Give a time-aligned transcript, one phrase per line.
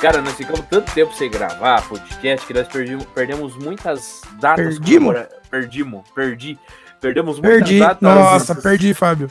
[0.00, 4.64] Cara, nós ficamos tanto tempo sem gravar podcast que nós perdimos, perdemos muitas datas.
[4.78, 5.14] Perdimos?
[5.14, 6.58] comemora- Perdimos, perdi.
[7.00, 7.78] Perdemos muitas Perdi.
[7.80, 8.02] datas.
[8.02, 9.30] Nossa, perdi, Fábio.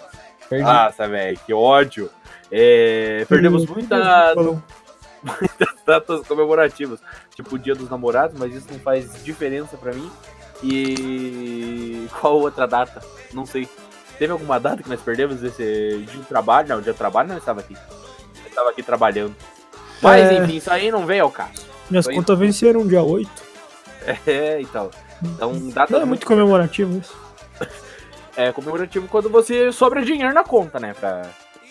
[0.49, 0.65] Perdi.
[0.65, 2.09] Nossa, velho, que ódio.
[2.51, 4.33] É, perdemos muita,
[5.23, 6.99] muitas datas comemorativas,
[7.35, 10.09] tipo o Dia dos Namorados, mas isso não faz diferença pra mim.
[10.63, 13.01] E qual outra data?
[13.33, 13.69] Não sei.
[14.17, 16.67] Teve alguma data que nós perdemos esse dia de trabalho?
[16.69, 17.73] Não, dia de trabalho não estava aqui.
[18.43, 19.35] Eu estava aqui trabalhando.
[20.01, 20.33] Mas É.
[20.37, 21.65] enfim, isso aí não veio ao caso.
[21.89, 23.29] Minhas contas venceram dia 8.
[24.25, 24.89] É, então.
[25.23, 27.15] Então, data Não é muito comemorativo isso.
[28.35, 30.93] é comemorativo quando você sobra dinheiro na conta, né?
[30.99, 31.23] Pra...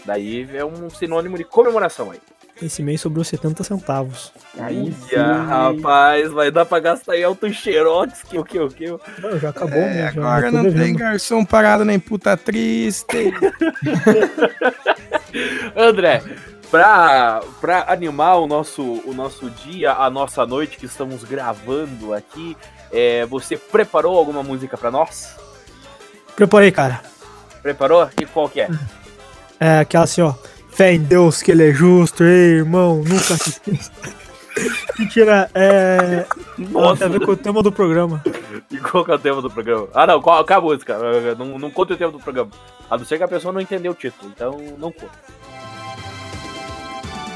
[0.05, 2.19] Daí é um sinônimo de comemoração aí.
[2.63, 4.33] Esse mês sobrou 70 centavos.
[4.59, 4.91] Aí.
[5.13, 8.87] Ia, rapaz, vai dar pra gastar em alto xerox, que o que o que.
[9.21, 10.13] Não, já acabou, É, né?
[10.15, 10.99] Já agora não tem devendo.
[10.99, 13.35] garçom parado nem puta triste.
[15.77, 16.23] André,
[16.71, 22.57] pra, pra animar o nosso, o nosso dia, a nossa noite que estamos gravando aqui,
[22.93, 25.37] é, você preparou alguma música pra nós?
[26.35, 27.03] Preparei, cara.
[27.63, 28.09] Preparou?
[28.21, 28.69] E qual que é?
[29.59, 30.35] É aquela assim, ó.
[30.71, 33.91] Fé em Deus que ele é justo, ei, irmão, nunca se esqueça.
[34.99, 36.27] Mentira, é.
[36.75, 38.23] Ela tem a ver com o tema do programa.
[38.71, 39.89] E qual que é o tema do programa?
[39.95, 40.99] Ah, não, qual, qual a música?
[41.35, 42.51] Não, não conta o tema do programa.
[42.91, 45.19] A não ser que a pessoa não entendeu o título, então não conta.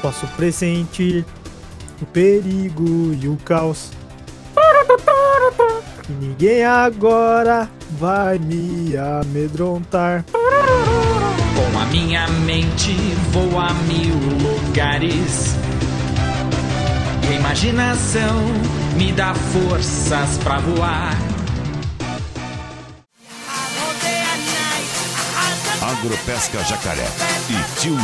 [0.01, 1.23] Posso pressentir
[2.01, 3.91] o perigo e o caos.
[6.09, 10.25] E ninguém agora vai me amedrontar.
[10.31, 12.95] Com a minha mente
[13.31, 14.15] vou a mil
[14.65, 15.55] lugares.
[17.23, 18.41] E a imaginação
[18.97, 21.15] me dá forças pra voar.
[25.81, 27.07] Agropesca Jacaré
[27.49, 27.95] e Tio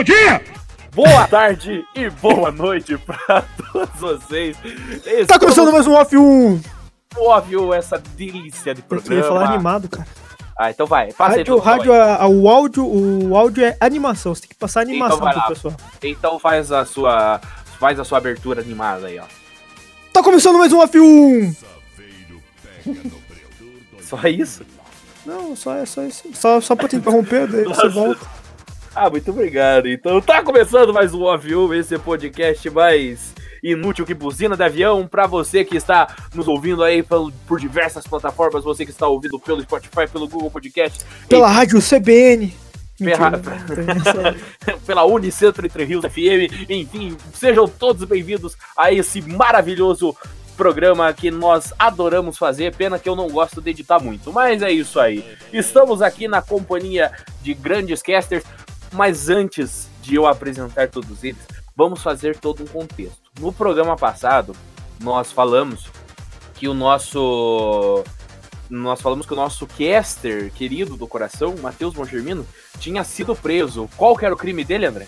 [0.00, 0.40] Lisson.
[0.94, 3.42] Boa tarde e boa noite pra
[3.72, 4.56] todos vocês.
[4.64, 6.60] Estamos Tá começando mais um Off 1!
[7.18, 9.20] óbvio essa delícia de Eu programa.
[9.20, 10.06] ia falar animado, cara.
[10.58, 11.12] Ah, então vai.
[11.12, 12.00] Passa aí Rádio, rádio, vai.
[12.00, 14.34] a- a- o, áudio, o áudio é animação.
[14.34, 15.46] Você tem que passar animação Então pro lá.
[15.48, 15.74] pessoal.
[16.02, 17.38] Então faz a sua
[17.78, 19.24] faz a sua abertura animada aí, ó.
[20.12, 21.54] Tá começando mais um Off 1!
[24.00, 24.64] Só isso?
[25.26, 26.24] Não, só é só isso.
[26.34, 28.20] Só, só pra te interromper, daí você volta.
[28.94, 29.88] Ah, muito obrigado.
[29.88, 33.32] Então tá começando mais um Off1, esse podcast mais
[33.62, 38.06] inútil que buzina de avião pra você que está nos ouvindo aí pelo- por diversas
[38.06, 42.52] plataformas, você que está ouvindo pelo Spotify, pelo Google Podcast, Pela rádio CBN.
[43.00, 43.40] Mentira,
[44.86, 50.14] pela Unicentro Entre Rios FM, enfim, sejam todos bem-vindos a esse maravilhoso
[50.56, 54.70] programa que nós adoramos fazer, pena que eu não gosto de editar muito, mas é
[54.70, 55.24] isso aí.
[55.52, 57.10] Estamos aqui na companhia
[57.40, 58.44] de grandes casters,
[58.92, 61.40] mas antes de eu apresentar todos eles,
[61.76, 63.20] vamos fazer todo um contexto.
[63.40, 64.54] No programa passado,
[65.00, 65.86] nós falamos
[66.54, 68.04] que o nosso
[68.70, 72.46] nós falamos que o nosso caster querido do coração, Matheus Mongermino,
[72.78, 73.88] tinha sido preso.
[73.98, 75.06] Qual que era o crime dele, André?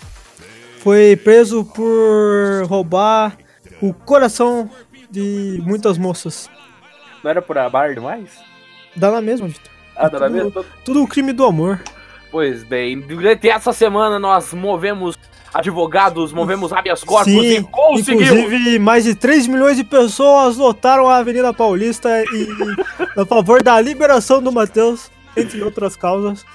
[0.81, 3.35] Foi preso por roubar
[3.81, 4.69] o coração
[5.09, 6.47] de muitas moças.
[7.23, 8.29] Não era por abar demais?
[8.95, 9.71] Dá na mesma, Vitor.
[9.95, 10.65] Ah, era Tudo- mesmo?
[10.85, 11.81] Tudo o crime do amor.
[12.35, 15.17] Pois bem, durante essa semana nós movemos
[15.53, 18.27] advogados, movemos habeas corpus e conseguimos!
[18.27, 22.49] inclusive mais de 3 milhões de pessoas lotaram a Avenida Paulista e
[23.17, 26.45] a favor da liberação do Matheus, entre outras causas.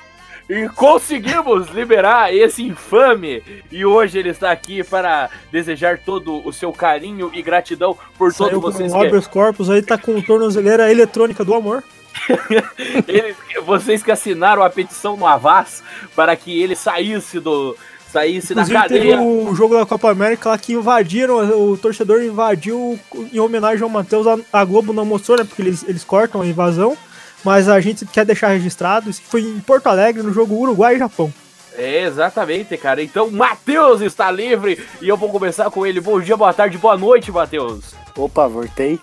[0.51, 3.43] E conseguimos liberar esse infame!
[3.73, 8.61] E hoje ele está aqui para desejar todo o seu carinho e gratidão por Saiu
[8.61, 11.83] todos vocês o que, habeas corpus aí, tá com tornozeleira eletrônica do amor.
[13.09, 13.35] ele-
[13.65, 15.83] vocês que assinaram a petição no Avaz
[16.15, 17.77] para que ele saísse do
[18.13, 19.21] saísse da Inclusive teve cadeia.
[19.21, 21.39] o jogo da Copa América lá que invadiram,
[21.71, 22.99] o torcedor invadiu
[23.33, 26.47] em homenagem ao Matheus, a, a Globo não mostrou, né, porque eles, eles cortam a
[26.47, 26.97] invasão,
[27.45, 30.99] mas a gente quer deixar registrado, isso foi em Porto Alegre, no jogo Uruguai e
[30.99, 31.33] Japão.
[31.79, 33.01] É, exatamente, cara.
[33.01, 36.01] Então, Matheus está livre e eu vou começar com ele.
[36.01, 37.95] Bom dia, boa tarde, boa noite, Matheus.
[38.17, 38.99] Opa, voltei.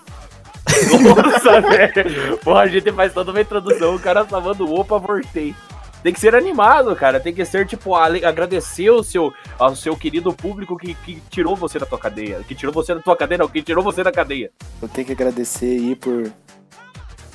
[1.02, 2.38] Nossa, velho.
[2.38, 5.54] Porra, a gente faz toda uma introdução, o cara tá falando opa, voltei.
[6.02, 7.18] Tem que ser animado, cara.
[7.18, 11.78] Tem que ser, tipo, agradecer o seu, ao seu querido público que, que tirou você
[11.78, 12.40] da tua cadeia.
[12.46, 14.50] Que tirou você da tua cadeia, não, que tirou você da cadeia.
[14.80, 16.30] Eu tenho que agradecer aí por,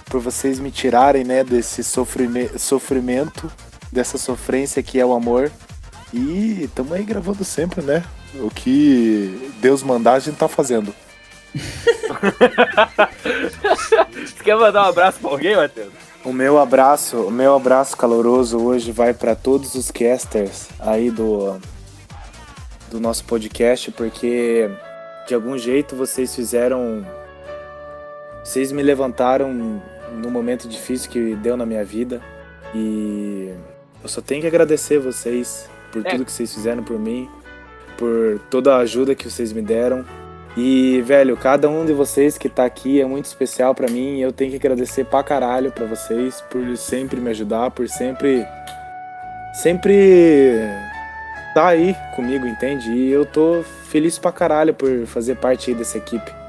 [0.06, 3.52] por vocês me tirarem, né, desse sofrime- sofrimento,
[3.92, 5.52] dessa sofrência que é o amor.
[6.14, 8.04] E tamo aí gravando sempre, né?
[8.36, 10.94] O que Deus mandar, a gente tá fazendo.
[14.12, 15.92] Você quer mandar um abraço pra alguém, Matheus?
[16.24, 21.60] O meu abraço, o meu abraço caloroso hoje vai para todos os casters aí do
[22.90, 24.70] do nosso podcast, porque
[25.28, 27.06] de algum jeito vocês fizeram
[28.44, 32.22] vocês me levantaram no momento difícil que deu na minha vida
[32.74, 33.52] e
[34.02, 36.12] eu só tenho que agradecer vocês por É.
[36.12, 37.30] tudo que vocês fizeram por mim,
[37.98, 40.06] por toda a ajuda que vocês me deram.
[40.56, 44.20] E, velho, cada um de vocês que tá aqui é muito especial pra mim.
[44.20, 48.46] Eu tenho que agradecer pra caralho pra vocês por sempre me ajudar, por sempre.
[49.54, 50.60] Sempre
[51.54, 52.92] tá aí comigo, entende?
[52.92, 56.43] E eu tô feliz pra caralho por fazer parte dessa equipe.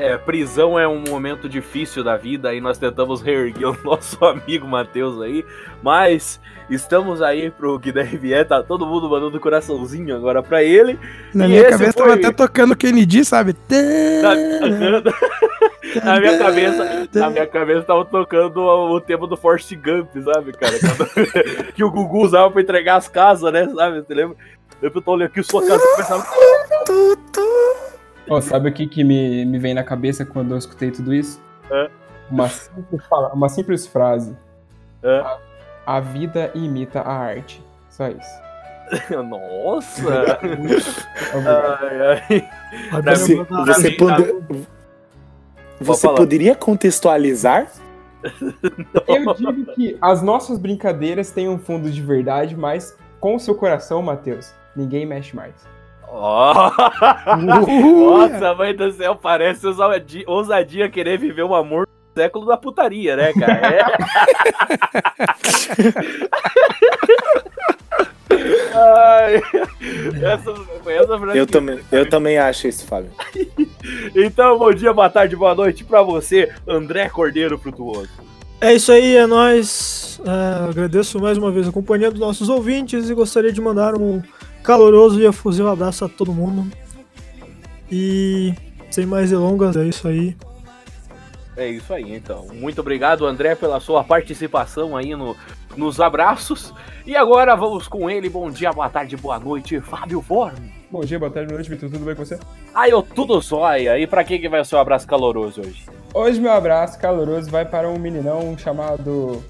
[0.00, 4.64] É, prisão é um momento difícil da vida e nós tentamos reerguer o nosso amigo
[4.66, 5.44] Matheus aí,
[5.82, 6.40] mas
[6.70, 10.96] estamos aí pro que deve vier, tá todo mundo mandando coraçãozinho agora pra ele.
[11.34, 13.56] Na E minha cabeça foi- tava até tocando Kennedy, sabe?
[14.22, 14.34] Na,
[16.14, 20.52] na minha cabeça, na minha cabeça tava tocando o, o tema do Forrest Gump, sabe,
[20.52, 20.74] cara?
[20.78, 24.00] Quando- que o Gugu usava pra entregar as casas, né, sabe?
[24.02, 24.36] Você lembra?
[24.80, 26.24] Eu tô olhando aqui sua casa e pensava,
[28.30, 31.40] Ó, sabe o que, que me, me vem na cabeça quando eu escutei tudo isso?
[31.70, 31.88] É.
[32.30, 34.36] Uma, simples, fala- uma simples frase.
[35.02, 35.18] É.
[35.20, 35.38] A,
[35.86, 37.62] a vida imita a arte.
[37.88, 38.48] Só isso.
[39.28, 40.38] nossa!
[41.80, 42.48] Ai, ai.
[43.14, 44.66] Você, você, pode-
[45.80, 47.70] você poderia contextualizar?
[49.06, 53.54] Eu digo que as nossas brincadeiras têm um fundo de verdade, mas com o seu
[53.54, 55.54] coração, Matheus, ninguém mexe mais.
[56.10, 56.70] Ó.
[57.36, 63.14] Nossa, mãe do céu, parece ousadia, ousadia querer viver um amor do século da putaria,
[63.16, 63.60] né, cara?
[63.66, 63.84] É.
[68.74, 69.36] Ai,
[70.22, 70.50] essa,
[70.90, 73.10] essa frase Eu que- também, eu também acho isso, Fábio.
[74.14, 78.08] Então, bom dia, boa tarde, boa noite pra você, André Cordeiro Frutuoso.
[78.60, 80.20] É isso aí, é nóis.
[80.26, 84.20] É, agradeço mais uma vez a companhia dos nossos ouvintes e gostaria de mandar um
[84.62, 86.70] caloroso e efusivo abraço a todo mundo.
[87.90, 88.54] E
[88.90, 90.36] sem mais delongas, é isso aí.
[91.56, 92.46] É isso aí, então.
[92.54, 95.36] Muito obrigado, André, pela sua participação aí no,
[95.76, 96.72] nos abraços.
[97.04, 98.28] E agora vamos com ele.
[98.28, 100.54] Bom dia, boa tarde, boa noite, Fábio Form.
[100.90, 101.90] Bom dia, boa tarde, boa noite, Vitor.
[101.90, 102.38] Tudo bem com você?
[102.72, 103.98] Aí, eu tudo zóia.
[103.98, 105.84] E pra quem que vai o seu abraço caloroso hoje?
[106.14, 109.42] Hoje meu abraço caloroso vai para um meninão chamado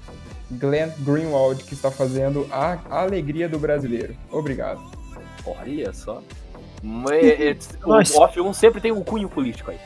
[0.51, 4.15] Glenn Greenwald, que está fazendo a alegria do brasileiro.
[4.31, 4.98] Obrigado.
[5.59, 6.21] Olha só.
[6.81, 8.19] Mas, o Nossa.
[8.19, 9.79] Off 1 sempre tem um cunho político aí.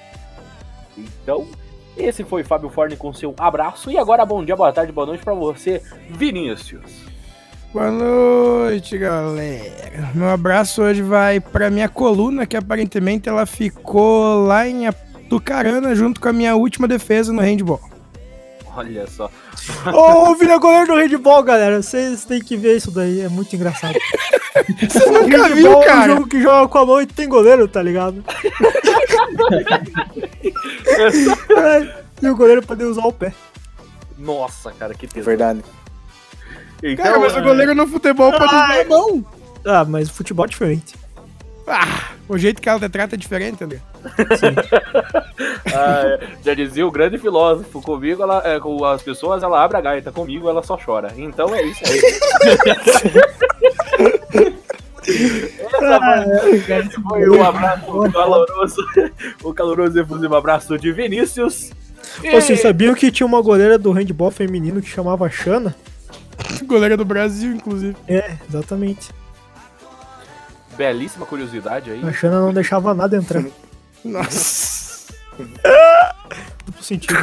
[0.97, 1.47] Então,
[1.97, 3.89] esse foi Fábio Forne com seu abraço.
[3.89, 6.91] E agora, bom dia, boa tarde, boa noite pra você, Vinícius.
[7.73, 10.11] Boa noite, galera.
[10.13, 16.21] Meu abraço hoje vai pra minha coluna, que aparentemente ela ficou lá em Atucarana junto
[16.21, 17.81] com a minha última defesa no handball.
[18.75, 19.29] Olha só.
[19.93, 21.81] Ô, o Vila goleiro do handball, galera.
[21.81, 23.93] Vocês têm que ver isso daí, é muito engraçado.
[24.89, 26.07] Você nunca viu, Handball é um cara?
[26.15, 28.23] jogo que joga com a mão e tem goleiro, tá ligado?
[31.55, 33.33] É, e o goleiro poder usar o pé.
[34.17, 35.25] Nossa, cara, que É tesão.
[35.25, 35.63] verdade.
[36.81, 39.25] Então, Cara, mas o goleiro no futebol pode usar a mão.
[39.65, 40.95] Ah, mas futebol é diferente.
[41.67, 43.79] Ah, o jeito que ela te trata é diferente, André.
[45.73, 49.77] ah, é, já dizia o grande filósofo, comigo ela, é, com as pessoas ela abre
[49.77, 51.13] a gaita, comigo ela só chora.
[51.15, 52.01] Então é isso aí.
[55.03, 58.75] Essa esse foi o abraço caloroso,
[59.43, 61.71] o caloroso e efusivo abraço de Vinícius.
[62.23, 65.75] E- Vocês sabiam que tinha uma goleira do handball feminino que chamava Xana?
[66.65, 67.95] Goleiro do Brasil, inclusive.
[68.07, 69.09] É, exatamente.
[70.75, 72.01] Belíssima curiosidade aí.
[72.03, 73.43] A Xana não deixava nada entrar.
[74.03, 75.13] Nossa.
[76.65, 77.15] Duplo sentido.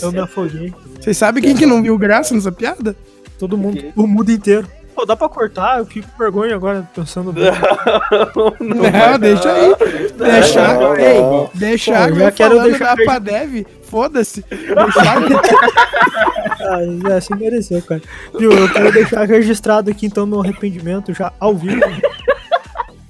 [0.00, 0.74] Eu me afoguei.
[1.00, 2.96] Vocês sabem quem que não viu graça nessa piada?
[3.38, 4.68] Todo mundo, o mundo inteiro.
[4.94, 5.78] Pô, dá pra cortar?
[5.78, 7.32] Eu fico com vergonha agora pensando.
[7.32, 7.44] bem.
[8.60, 9.74] Não, deixa aí.
[10.16, 11.50] Deixar, Não, ei, não.
[11.54, 14.44] deixar Pô, eu já quero deixar da Padev, foda-se.
[14.50, 15.16] Deixar
[16.64, 18.00] Ah, já se mereceu, cara.
[18.38, 21.80] Viu, eu quero deixar registrado aqui então meu arrependimento já ao vivo.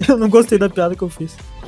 [0.08, 1.61] Eu não gostei da piada que eu fiz.「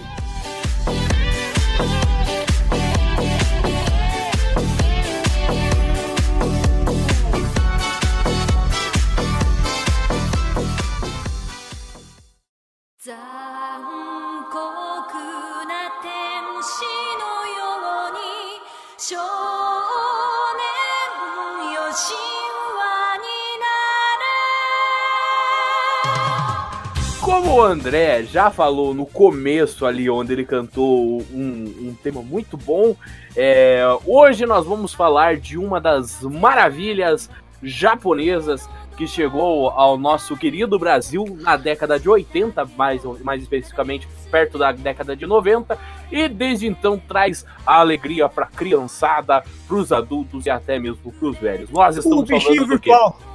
[27.35, 32.57] como o André já falou no começo ali, onde ele cantou um, um tema muito
[32.57, 32.95] bom,
[33.35, 37.29] é, hoje nós vamos falar de uma das maravilhas
[37.61, 44.57] japonesas que chegou ao nosso querido Brasil na década de 80, mais, mais especificamente perto
[44.57, 45.77] da década de 90,
[46.13, 51.29] e desde então traz a alegria para criançada, para os adultos e até mesmo para
[51.29, 51.69] os velhos.
[51.69, 52.91] Nós O estamos bichinho falando do quê?
[52.91, 53.34] virtual.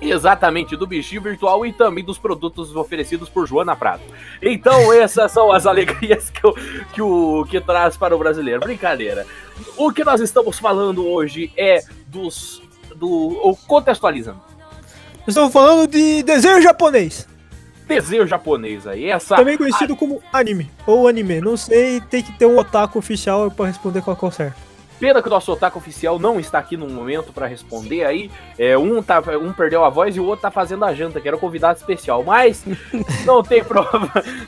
[0.00, 4.02] Exatamente, do bichinho virtual e também dos produtos oferecidos por Joana Prado.
[4.40, 6.54] Então, essas são as alegrias que, o
[6.92, 8.60] que, o, que traz para o brasileiro.
[8.60, 9.26] Brincadeira.
[9.76, 12.62] O que nós estamos falando hoje é dos.
[12.96, 13.08] do.
[13.08, 14.40] ou contextualizando.
[15.26, 17.28] Estamos falando de desenho japonês.
[17.86, 19.06] Desenho japonês aí.
[19.10, 19.36] Essa.
[19.36, 20.70] Também conhecido como anime.
[20.86, 21.40] Ou anime.
[21.40, 24.69] Não sei, tem que ter um otaku oficial pra responder qual é o certo.
[25.00, 28.30] Pena que o nosso otaku oficial não está aqui no momento para responder aí.
[28.58, 31.26] É, um, tá, um perdeu a voz e o outro tá fazendo a janta, que
[31.26, 32.22] era o convidado especial.
[32.22, 32.62] Mas
[33.24, 33.82] não tem, pro...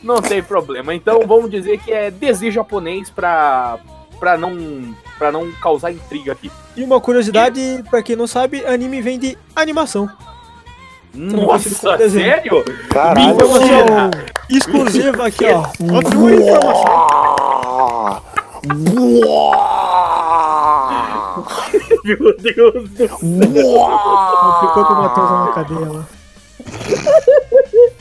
[0.05, 0.95] não tem problema.
[0.95, 3.79] Então vamos dizer que é desenho japonês para
[4.21, 6.51] para não para não causar intriga aqui.
[6.77, 10.09] E uma curiosidade, pra quem não sabe, anime vem de animação.
[11.13, 12.63] como Nossa, sério?
[12.91, 13.31] Caralho.
[13.31, 14.11] Informação
[14.51, 15.63] exclusiva aqui, ó.
[15.63, 16.61] Ó, primeira
[22.05, 23.19] Meu Deus do céu.
[23.19, 26.05] Ficou com o Matheus na cadeia lá.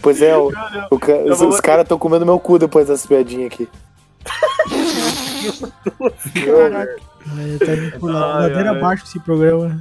[0.02, 0.52] Pois é, o,
[0.90, 3.68] o ca- os, os caras estão comendo meu cu depois dessa piadinha aqui.
[6.38, 8.78] Ai, tá indo por Ladeira ai.
[8.78, 9.80] abaixo esse programa.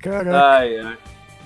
[0.00, 0.56] Caraca.
[0.56, 0.98] Ai, ai.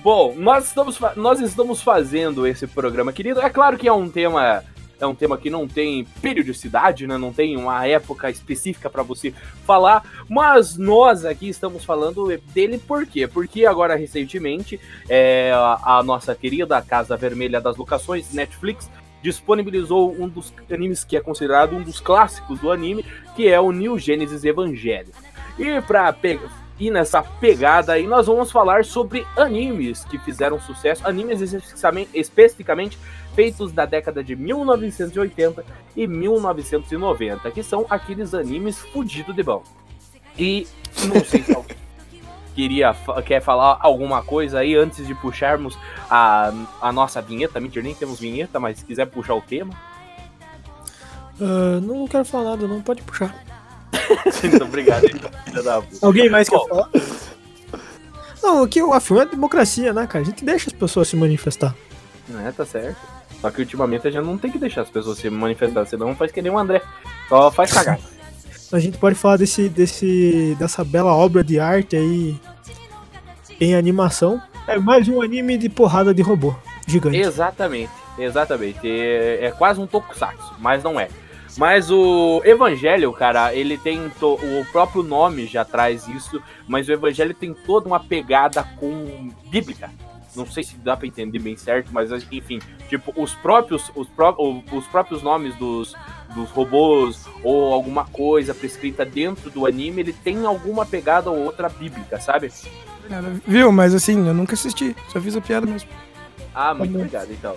[0.03, 3.41] Bom, nós estamos, nós estamos fazendo esse programa, querido.
[3.41, 4.63] É claro que é um tema.
[4.99, 7.17] É um tema que não tem periodicidade, né?
[7.17, 9.33] Não tem uma época específica para você
[9.65, 13.27] falar, mas nós aqui estamos falando dele por quê?
[13.27, 18.89] Porque agora recentemente é, a, a nossa querida Casa Vermelha das Locações, Netflix,
[19.21, 23.03] disponibilizou um dos animes que é considerado um dos clássicos do anime,
[23.35, 25.11] que é o New Genesis Evangelion.
[25.57, 31.07] E para pegar e nessa pegada aí nós vamos falar sobre animes que fizeram sucesso,
[31.07, 32.99] animes especificamente, especificamente
[33.35, 35.63] feitos da década de 1980
[35.95, 39.61] e 1990, que são aqueles animes fudido de bom.
[40.37, 40.67] E
[41.03, 41.77] não sei se alguém
[42.55, 45.77] queria quer falar alguma coisa aí antes de puxarmos
[46.09, 46.51] a,
[46.81, 49.73] a nossa vinheta, mentira, nem temos vinheta, mas se quiser puxar o tema,
[51.39, 53.35] Ah, não quero falar nada, não pode puxar.
[54.43, 55.01] muito obrigado.
[55.09, 56.05] puta.
[56.05, 56.89] Alguém mais quer falar?
[58.41, 60.23] Não, aqui o afirma é democracia, né, cara?
[60.23, 61.75] A gente deixa as pessoas se manifestar.
[62.45, 63.14] É, tá certo.
[63.45, 66.31] Só que ultimamente a gente não tem que deixar as pessoas se manifestar, senão faz
[66.31, 66.81] que nem o André.
[67.29, 67.99] Só faz cagar.
[68.73, 72.35] A gente pode falar desse, desse, dessa bela obra de arte aí
[73.61, 74.41] em animação.
[74.67, 76.55] É mais um anime de porrada de robô
[76.87, 77.17] gigante.
[77.17, 78.79] exatamente, exatamente.
[78.83, 81.07] É, é quase um tokusatsu, mas não é.
[81.55, 84.11] Mas o Evangelho, cara, ele tem.
[84.21, 89.91] o próprio nome já traz isso, mas o Evangelho tem toda uma pegada com bíblica.
[90.35, 94.35] Não sei se dá pra entender bem certo, mas enfim, tipo, os próprios, os, pró-
[94.71, 95.95] os próprios nomes dos,
[96.33, 101.69] dos robôs ou alguma coisa prescrita dentro do anime, ele tem alguma pegada ou outra
[101.69, 102.51] bíblica, sabe?
[103.09, 103.71] Cara, Viu?
[103.71, 104.95] Mas assim, eu nunca assisti.
[105.09, 105.89] Só fiz a piada mesmo.
[106.53, 106.99] Ah, muito bom.
[106.99, 107.55] obrigado, então.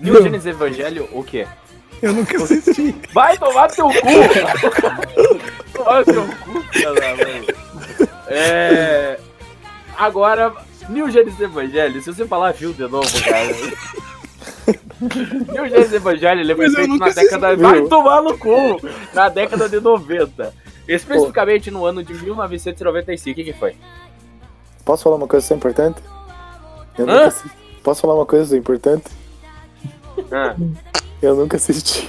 [0.00, 1.46] New Genesis Evangelho, o quê?
[2.02, 2.94] Eu nunca assisti.
[3.14, 3.92] Vai tomar teu cu!
[5.72, 7.46] tomar teu cu, da mãe.
[8.28, 9.18] É.
[9.96, 10.52] Agora,
[10.88, 13.46] New Genesis Evangelho, se você falar fio de novo, cara.
[15.52, 17.46] New Genesis Evangelho, ele foi Mas eu feito nunca na década.
[17.48, 17.62] assisti.
[17.62, 18.80] Vai tomar no cu!
[19.12, 20.54] Na década de 90.
[20.86, 23.32] Especificamente no ano de 1995.
[23.32, 23.74] O que, que foi?
[24.84, 26.00] Posso falar uma coisa importante?
[26.98, 27.12] Eu Hã?
[27.12, 27.56] nunca assisti.
[27.82, 29.04] Posso falar uma coisa importante?
[30.30, 30.54] Ah,
[31.22, 32.08] Eu nunca assisti.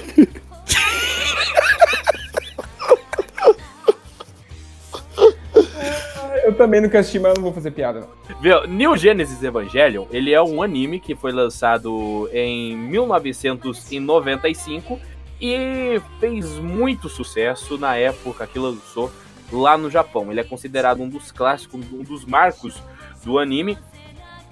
[6.46, 8.06] Eu também nunca assisti, mas eu não vou fazer piada.
[8.28, 8.40] não.
[8.40, 15.00] Viu, New Genesis Evangelion, ele é um anime que foi lançado em 1995
[15.40, 19.10] e fez muito sucesso na época que lançou
[19.50, 20.30] lá no Japão.
[20.30, 22.80] Ele é considerado um dos clássicos, um dos marcos
[23.24, 23.76] do anime,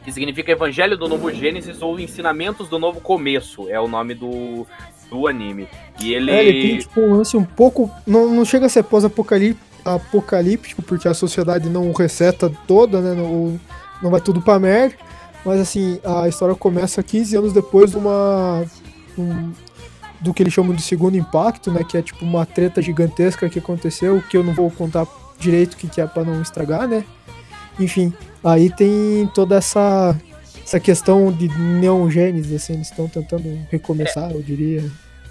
[0.04, 4.66] que significa Evangelho do Novo Gênesis ou Ensinamentos do Novo Começo, é o nome do,
[5.08, 5.68] do anime.
[6.00, 6.32] E ele...
[6.32, 7.88] É, ele tem tipo um lance um pouco.
[8.04, 9.74] Não, não chega a ser pós-apocalíptico,
[10.82, 13.14] porque a sociedade não reseta toda, né?
[13.14, 13.58] Não,
[14.02, 14.94] não vai tudo pra merda.
[15.44, 18.64] Mas assim, a história começa 15 anos depois de uma.
[19.18, 19.52] um-
[20.20, 21.84] do que eles chamam de segundo impacto, né?
[21.84, 25.06] Que é tipo uma treta gigantesca que aconteceu, que eu não vou contar
[25.38, 27.04] direito o que, que é pra não estragar, né?
[27.78, 28.10] Enfim,
[28.42, 30.16] aí tem toda essa
[30.64, 34.82] essa questão de Neon Genesis, assim, eles estão tentando recomeçar, eu diria.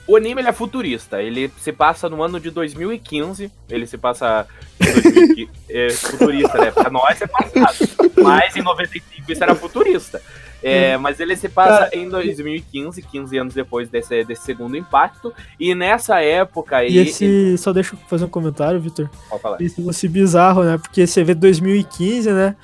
[0.06, 4.46] O anime ele é futurista, ele se passa no ano de 2015, ele se passa
[4.80, 6.72] em 2015, é, futurista, né?
[6.72, 10.22] Pra nós é passado, mas em 95 isso era futurista.
[10.62, 15.76] É, mas ele se passa em 2015, 15 anos depois desse, desse segundo impacto, e
[15.76, 16.94] nessa época aí...
[16.94, 19.10] E esse, só deixa eu fazer um comentário, Vitor.
[19.30, 19.62] Pode falar.
[19.62, 20.78] Esse lance bizarro, né?
[20.78, 22.56] Porque você vê 2015, né?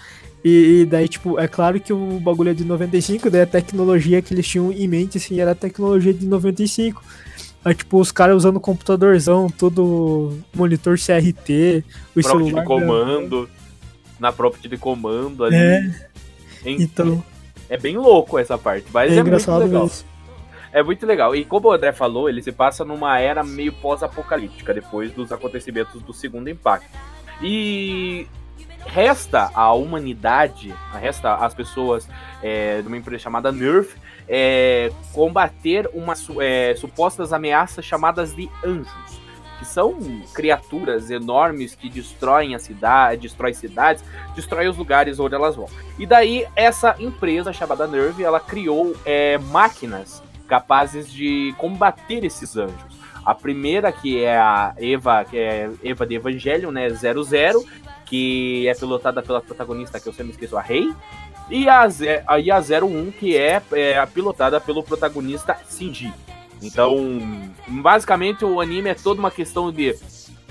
[0.43, 4.21] E, e daí, tipo, é claro que o bagulho é de 95, daí a tecnologia
[4.21, 7.03] que eles tinham em mente, assim, era a tecnologia de 95.
[7.63, 11.83] Aí, tipo, os caras usando computadorzão, todo monitor CRT,
[12.15, 12.61] o prompt celular.
[12.61, 13.49] de comando,
[14.19, 15.55] na prompt de comando ali.
[15.55, 16.09] É,
[16.65, 17.23] Em- então,
[17.69, 19.83] é bem louco essa parte, mas é, é, muito legal.
[19.83, 20.07] mesmo.
[20.71, 21.35] É muito legal.
[21.35, 26.01] E como o André falou, ele se passa numa era meio pós-apocalíptica, depois dos acontecimentos
[26.01, 26.87] do segundo impacto.
[27.41, 28.27] E
[28.85, 32.07] resta à humanidade, resta às pessoas
[32.41, 33.95] é, de uma empresa chamada Nerf,
[34.27, 39.19] é, combater umas su- é, supostas ameaças chamadas de anjos.
[39.57, 39.97] Que são
[40.33, 44.01] criaturas enormes que destroem a cidade, destroem cidades,
[44.33, 45.67] destroem os lugares onde elas vão.
[45.97, 52.97] E daí, essa empresa chamada Nerve, ela criou é, máquinas capazes de combater esses anjos.
[53.25, 57.65] A primeira, que é a Eva, que é Eva de Evangelho, né, 00,
[58.09, 60.91] que é pilotada pela protagonista, que eu sempre esqueço, a Rei.
[61.49, 61.87] E a,
[62.39, 66.13] e a 01, que é, é pilotada pelo protagonista Shinji.
[66.61, 67.21] Então,
[67.67, 69.95] basicamente, o anime é toda uma questão de,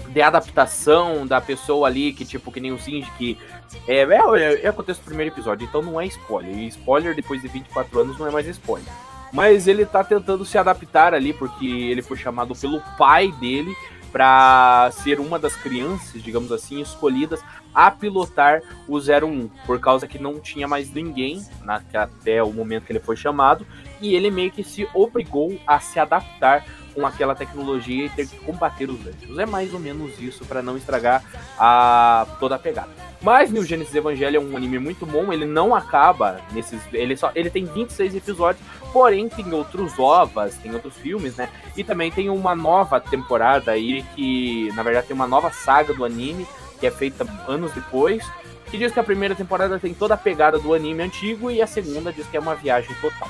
[0.09, 3.39] de adaptação da pessoa ali, que tipo, que nem o Shinji, que
[3.87, 6.57] é, é, é acontece no primeiro episódio, então não é spoiler.
[6.57, 8.93] E spoiler depois de 24 anos não é mais spoiler.
[9.33, 13.77] Mas ele tá tentando se adaptar ali, porque ele foi chamado pelo pai dele
[14.11, 17.41] para ser uma das crianças, digamos assim, escolhidas
[17.75, 22.85] a pilotar o 01, por causa que não tinha mais ninguém na, até o momento
[22.85, 23.67] que ele foi chamado,
[24.01, 26.65] e ele meio que se obrigou a se adaptar
[26.99, 29.39] com aquela tecnologia e ter que combater os anjos.
[29.39, 31.23] É mais ou menos isso para não estragar
[31.57, 32.91] a toda a pegada.
[33.23, 37.31] Mas New Genesis Evangelho é um anime muito bom, ele não acaba nesses, ele só,
[37.35, 41.49] ele tem 26 episódios, porém tem outros ovas, tem outros filmes, né?
[41.77, 46.05] E também tem uma nova temporada aí que, na verdade, tem uma nova saga do
[46.05, 46.47] anime
[46.79, 48.25] que é feita anos depois,
[48.71, 51.67] que diz que a primeira temporada tem toda a pegada do anime antigo e a
[51.67, 53.29] segunda diz que é uma viagem total.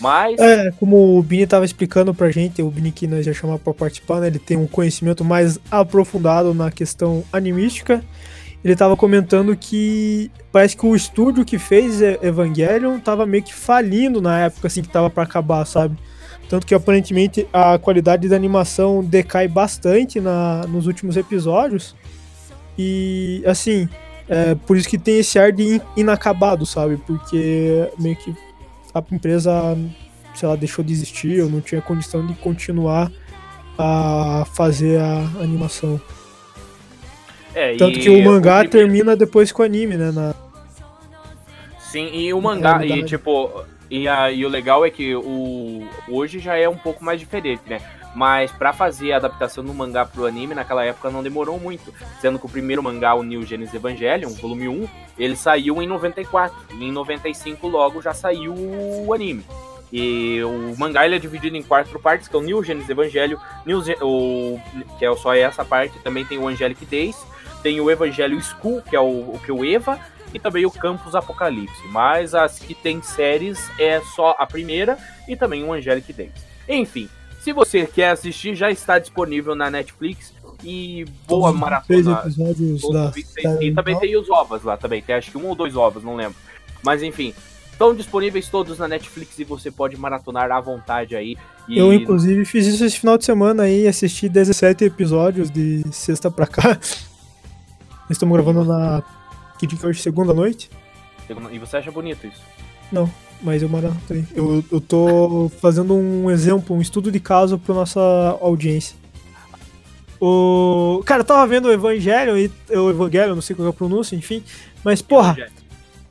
[0.00, 3.60] Mas É, como o Bini tava explicando pra gente, o Bini que nós já chamamos
[3.62, 4.28] pra participar, né?
[4.28, 8.02] Ele tem um conhecimento mais aprofundado na questão animística.
[8.64, 14.20] Ele tava comentando que parece que o estúdio que fez Evangelion tava meio que falindo
[14.20, 15.96] na época, assim, que tava pra acabar, sabe?
[16.48, 21.94] Tanto que aparentemente a qualidade da animação decai bastante na, nos últimos episódios.
[22.78, 23.88] E, assim,
[24.28, 26.96] é por isso que tem esse ar de in- inacabado, sabe?
[27.06, 28.34] Porque meio que
[28.94, 29.52] a empresa,
[30.34, 33.10] sei lá, deixou de existir ou não tinha condição de continuar
[33.78, 36.00] a fazer a animação.
[37.54, 40.10] é, Tanto e que o mangá primeiro- termina depois com o anime, né?
[40.12, 40.34] na-
[41.80, 43.08] Sim, e o mangá, e verdade.
[43.08, 47.18] tipo, e, a, e o legal é que o hoje já é um pouco mais
[47.18, 47.80] diferente, né?
[48.14, 51.94] Mas pra fazer a adaptação do mangá pro anime, naquela época não demorou muito.
[52.20, 56.56] Sendo que o primeiro mangá, o New Genesis Evangelion, volume 1, ele saiu em 94.
[56.72, 59.44] E em 95 logo já saiu o anime.
[59.92, 63.40] E o mangá ele é dividido em quatro partes, que é o New Genesis Evangelho,
[63.66, 64.60] New Gen- o,
[64.98, 67.16] que é só essa parte, também tem o Angelic Days,
[67.62, 69.98] tem o Evangelho School, que é o, o que é o Eva,
[70.32, 71.82] e também o Campus Apocalipse.
[71.88, 74.96] Mas as que tem séries é só a primeira
[75.26, 76.32] e também o Angelic Days.
[76.68, 77.08] Enfim,
[77.40, 80.32] se você quer assistir, já está disponível na Netflix.
[80.62, 81.98] E boa todos maratona.
[82.22, 83.56] episódios da, os 26.
[83.58, 85.00] da- E também tem os ovos lá também.
[85.00, 86.36] Tem acho que um ou dois ovos, não lembro.
[86.82, 87.32] Mas enfim,
[87.72, 91.34] estão disponíveis todos na Netflix e você pode maratonar à vontade aí.
[91.66, 96.30] E Eu, inclusive, fiz isso esse final de semana aí, assisti 17 episódios de sexta
[96.30, 96.78] pra cá.
[98.10, 99.02] Estamos gravando na.
[99.58, 100.02] Que dia que hoje?
[100.02, 100.68] Segunda noite?
[101.52, 102.42] E você acha bonito isso?
[103.42, 104.26] Mas eu maratonei.
[104.34, 108.00] Eu, eu tô fazendo um exemplo, um estudo de caso pra nossa
[108.40, 108.94] audiência.
[110.20, 111.02] O.
[111.06, 112.50] Cara, eu tava vendo o Evangelho e.
[112.76, 114.42] O Evangelho, não sei qual é a pronúncia, enfim.
[114.84, 115.36] Mas, porra,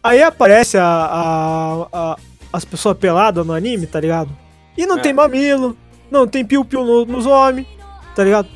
[0.03, 2.17] aí aparece a, a- a-
[2.51, 4.35] as pessoas peladas no anime, tá ligado?
[4.75, 5.01] E não É.
[5.01, 5.77] tem mamilo,
[6.09, 7.67] não tem piu-piu no- nos homens,
[8.15, 8.47] tá ligado?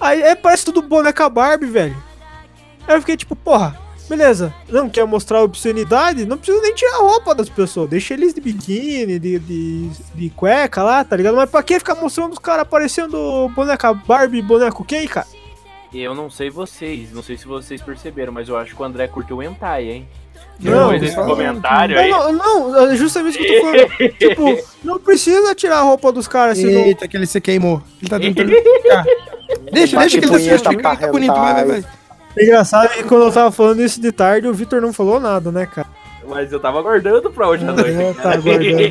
[0.00, 1.96] Aí, aí parece tudo boneca Barbie, velho.
[2.88, 3.78] Aí eu fiquei tipo, porra,
[4.16, 6.26] beleza, não quer mostrar obscenidade?
[6.26, 10.30] Não precisa nem tirar a roupa das pessoas, deixa eles de biquíni, de, de, de
[10.30, 11.34] cueca lá, tá ligado?
[11.34, 15.26] Mas pra que ficar mostrando os caras aparecendo boneca Barbie e boneco quem, cara?
[15.94, 19.08] Eu não sei vocês, não sei se vocês perceberam, mas eu acho que o André
[19.08, 20.08] curtiu o hentai, hein?
[20.60, 22.10] Não, falando comentário aí.
[22.10, 24.12] Não, não, não, é justamente o que eu tô falando.
[24.18, 26.82] tipo, não precisa tirar a roupa dos caras, senão.
[26.82, 27.82] Eita, que ele se queimou.
[28.00, 29.04] Ele tá tentando ficar.
[29.72, 32.01] Deixa, deixa que ele tá se pra tá bonito, vai, vai, vai.
[32.36, 35.52] É engraçado que quando eu tava falando isso de tarde, o Vitor não falou nada,
[35.52, 35.88] né, cara?
[36.26, 37.90] Mas eu tava aguardando pra hoje à é, noite.
[37.90, 38.82] Eu tava aguardando.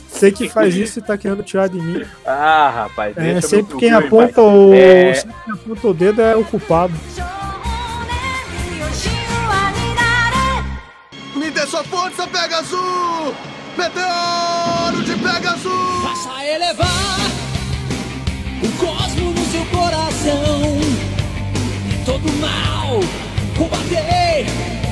[0.08, 2.04] Sei que faz isso e tá querendo tirar de mim.
[2.24, 4.72] Ah, rapaz, é, deixa é, sempre quem aponta o...
[4.74, 5.14] É...
[5.14, 6.94] Sempre quem aponta o dedo é o culpado.
[11.34, 13.34] Me dê sua força, Pegasus!
[13.76, 16.02] Meteoro de Pegasus!
[16.02, 17.20] Faça elevar
[18.62, 20.89] o cosmo no seu coração.
[22.04, 23.00] Todo mal
[23.56, 24.46] combater,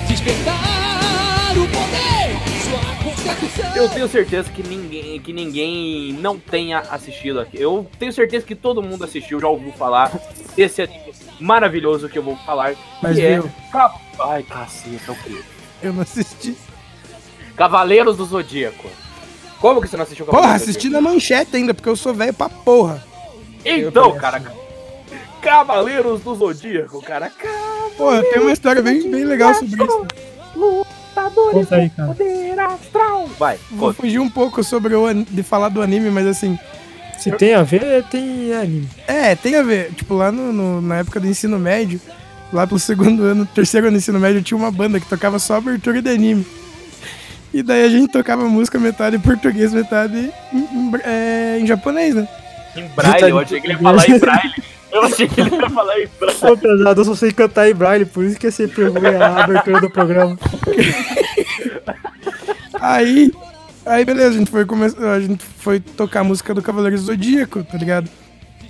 [0.09, 3.77] despertar o poder, sua concepção.
[3.77, 7.61] Eu tenho certeza que ninguém, que ninguém não tenha assistido aqui.
[7.61, 10.12] Eu tenho certeza que todo mundo assistiu, já ouviu falar
[10.55, 12.75] desse anime maravilhoso que eu vou falar.
[13.03, 13.51] Mas que é viu?
[13.73, 15.40] Ca- Ai, caceta, o quê?
[15.83, 16.57] Eu não assisti.
[17.57, 18.88] Cavaleiros do Zodíaco.
[19.61, 22.12] Como que você não assistiu Porra, Cavaleiros do assisti na manchete ainda, porque eu sou
[22.14, 23.05] velho pra porra.
[23.64, 24.42] Então, cara.
[25.40, 27.31] Cavaleiros do Zodíaco, cara.
[27.96, 30.07] Porra, tem uma história bem, bem legal sobre isso.
[31.53, 32.09] Conta aí, cara.
[32.09, 33.29] Poder astral.
[33.38, 34.03] Vai, Vou conta.
[34.03, 36.59] fugir um pouco sobre o an- de falar do anime, mas assim,
[37.18, 38.88] Se tem a ver, tem anime.
[39.07, 39.92] É, tem a ver.
[39.94, 42.01] Tipo, lá no, no- na época do ensino médio,
[42.53, 45.57] lá pro segundo ano, terceiro ano do ensino médio, tinha uma banda que tocava só
[45.57, 46.46] abertura de anime.
[47.53, 51.66] E daí a gente tocava música metade em português, metade em, em bra- é, em
[51.66, 52.29] japonês, né?
[52.77, 54.55] Em braille, eu achei que ele ia falar em braille.
[54.90, 56.38] Eu achei que ele ia falar em braille.
[56.40, 59.44] Pô, pesado, eu só sei cantar em braille, por isso que é sempre ruim a
[59.44, 60.38] abertura do programa.
[62.81, 63.33] Aí,
[63.85, 67.03] aí beleza, a gente foi começar, a gente foi tocar a música do Cavaleiro do
[67.03, 68.09] Zodíaco, tá ligado?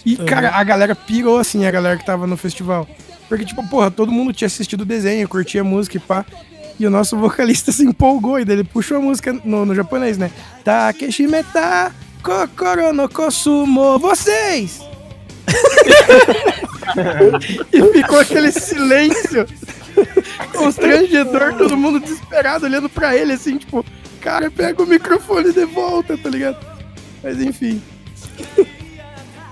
[0.05, 2.89] E, cara, a galera pirou, assim, a galera que tava no festival.
[3.29, 6.25] Porque, tipo, porra, todo mundo tinha assistido o desenho, curtia a música e pá.
[6.79, 10.17] E o nosso vocalista se empolgou e daí ele puxou a música no, no japonês,
[10.17, 10.31] né?
[10.65, 14.88] Takeshimeta kokoro no kosumo vocês!
[17.73, 19.47] E ficou aquele silêncio
[20.53, 23.85] constrangedor, todo mundo desesperado olhando pra ele, assim, tipo,
[24.21, 26.65] cara, pega o microfone de volta, tá ligado?
[27.23, 27.83] Mas enfim.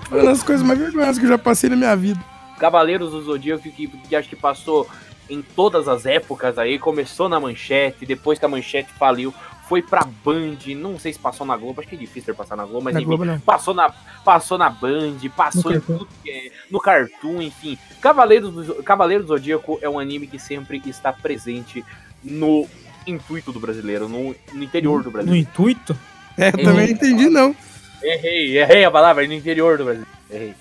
[0.09, 2.19] Foi uma das coisas mais vergonhosas que eu já passei na minha vida.
[2.59, 4.87] Cavaleiros do Zodíaco, que, que acho que passou
[5.29, 9.33] em todas as épocas aí, começou na manchete, depois que a manchete faliu,
[9.67, 12.65] foi pra Band, não sei se passou na Globo, acho que é difícil passar na
[12.65, 13.39] Globo, mas Na enfim, Globo não.
[13.39, 13.89] passou na,
[14.23, 15.97] passou na Band, passou No em Cartoon.
[15.97, 17.77] tudo que é- no Cartoon, enfim.
[18.01, 21.83] Cavaleiros do, Cavaleiros do Zodíaco é um anime que sempre está presente
[22.23, 22.67] no
[23.05, 25.35] intuito do brasileiro, no, no interior do No Brasil.
[25.35, 25.97] intuito?
[26.37, 27.55] É, eu também não entendi, não.
[28.03, 30.05] Errei, errei a palavra, no interior do Brasil.
[30.29, 30.53] Errei.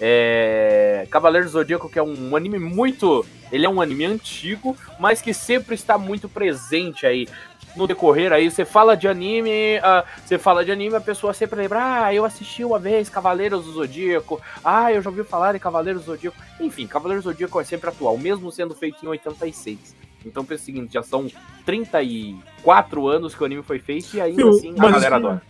[0.00, 1.06] É...
[1.10, 3.24] Cavaleiros do Zodíaco, que é um anime muito.
[3.50, 7.26] Ele é um anime antigo, mas que sempre está muito presente aí.
[7.76, 11.60] No decorrer aí, você fala de anime, ah, você fala de anime, a pessoa sempre
[11.60, 15.58] lembra, ah, eu assisti uma vez Cavaleiros do Zodíaco, ah, eu já ouvi falar de
[15.58, 16.36] Cavaleiros do Zodíaco.
[16.60, 19.94] Enfim, Cavaleiros do Zodíaco é sempre atual, mesmo sendo feito em 86.
[20.26, 21.30] Então pensa o seguinte, já são
[21.64, 25.42] 34 anos que o anime foi feito e ainda Viu, assim a galera adora.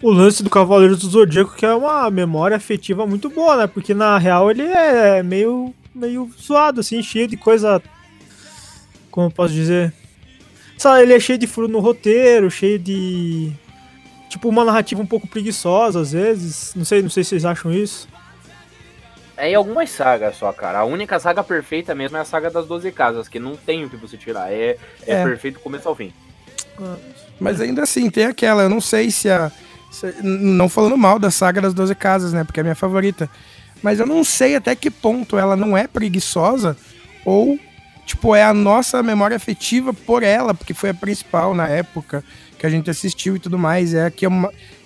[0.00, 3.66] O lance do Cavaleiro do Zodíaco que é uma memória afetiva muito boa, né?
[3.66, 7.82] Porque na real ele é meio, meio zoado, assim, cheio de coisa.
[9.10, 9.92] Como eu posso dizer?
[10.78, 13.52] Sabe, ele é cheio de furo no roteiro, cheio de.
[14.28, 16.72] Tipo, uma narrativa um pouco preguiçosa às vezes.
[16.74, 18.08] Não sei, não sei se vocês acham isso.
[19.36, 20.78] É em algumas sagas só, cara.
[20.80, 23.90] A única saga perfeita mesmo é a saga das 12 casas, que não tem o
[23.90, 24.52] que você tirar.
[24.52, 25.24] É, é, É.
[25.24, 26.12] perfeito do começo ao fim.
[27.40, 29.50] Mas ainda assim, tem aquela, eu não sei se a.
[29.90, 32.44] se- não falando mal da saga das 12 casas, né?
[32.44, 33.28] Porque é a minha favorita.
[33.82, 36.76] Mas eu não sei até que ponto ela não é preguiçosa
[37.24, 37.58] ou,
[38.04, 42.24] tipo, é a nossa memória afetiva por ela, porque foi a principal na época
[42.58, 43.94] que a gente assistiu e tudo mais.
[43.94, 44.32] É a que eu,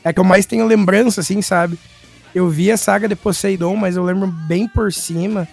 [0.05, 1.79] é a que eu mais tenho lembrança, assim, sabe?
[2.35, 5.49] Eu vi a saga de Poseidon, mas eu lembro bem por cima.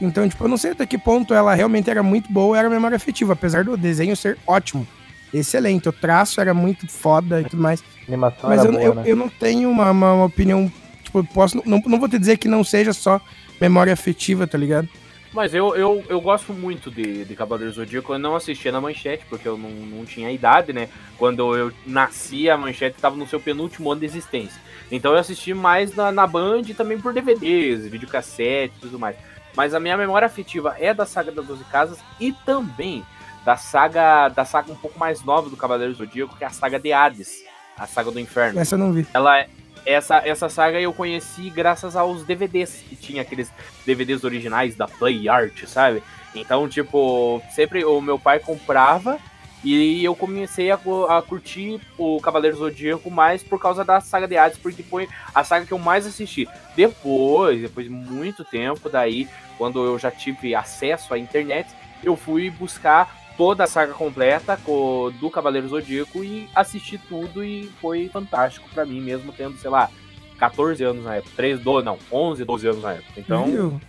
[0.00, 2.96] Então, tipo, eu não sei até que ponto ela realmente era muito boa, era memória
[2.96, 4.86] afetiva, apesar do desenho ser ótimo
[5.32, 5.88] excelente.
[5.88, 7.80] O traço era muito foda e tudo mais.
[7.80, 9.02] A animação Mas eu, boa, eu, né?
[9.06, 10.70] eu não tenho uma, uma, opinião.
[11.02, 11.62] Tipo, posso.
[11.64, 13.20] Não, não vou te dizer que não seja só
[13.60, 14.88] memória afetiva, tá ligado?
[15.32, 18.12] Mas eu, eu, eu gosto muito de, de Cavaleiros do Zodíaco.
[18.12, 20.88] Eu não assistia na manchete, porque eu não, não tinha idade, né?
[21.16, 24.60] Quando eu nasci, a manchete estava no seu penúltimo ano de existência.
[24.90, 29.16] Então eu assisti mais na, na Band e também por DVDs, videocassete e tudo mais.
[29.56, 33.04] Mas a minha memória afetiva é da saga das 12 Casas e também
[33.44, 36.50] da saga da saga um pouco mais nova do Cavaleiros do Zodíaco, que é a
[36.50, 37.42] saga de Hades,
[37.76, 38.60] a saga do Inferno.
[38.60, 39.06] Essa eu não vi.
[39.14, 39.46] Ela
[39.84, 43.50] essa essa saga eu conheci graças aos DVDs que tinha aqueles
[43.84, 46.02] DVDs originais da Play Art, sabe?
[46.34, 49.18] Então, tipo, sempre o meu pai comprava
[49.64, 54.36] e eu comecei a, a curtir o Cavaleiro Zodíaco mais por causa da saga de
[54.36, 56.48] Hades, porque foi a saga que eu mais assisti.
[56.74, 61.68] Depois, depois de muito tempo, daí, quando eu já tive acesso à internet,
[62.02, 67.68] eu fui buscar toda a saga completa co- do Cavaleiro Zodíaco e assisti tudo e
[67.80, 69.90] foi fantástico pra mim, mesmo tendo, sei lá,
[70.38, 73.12] 14 anos na época, 3, 12, não, 11, 12 anos na época.
[73.16, 73.80] Então.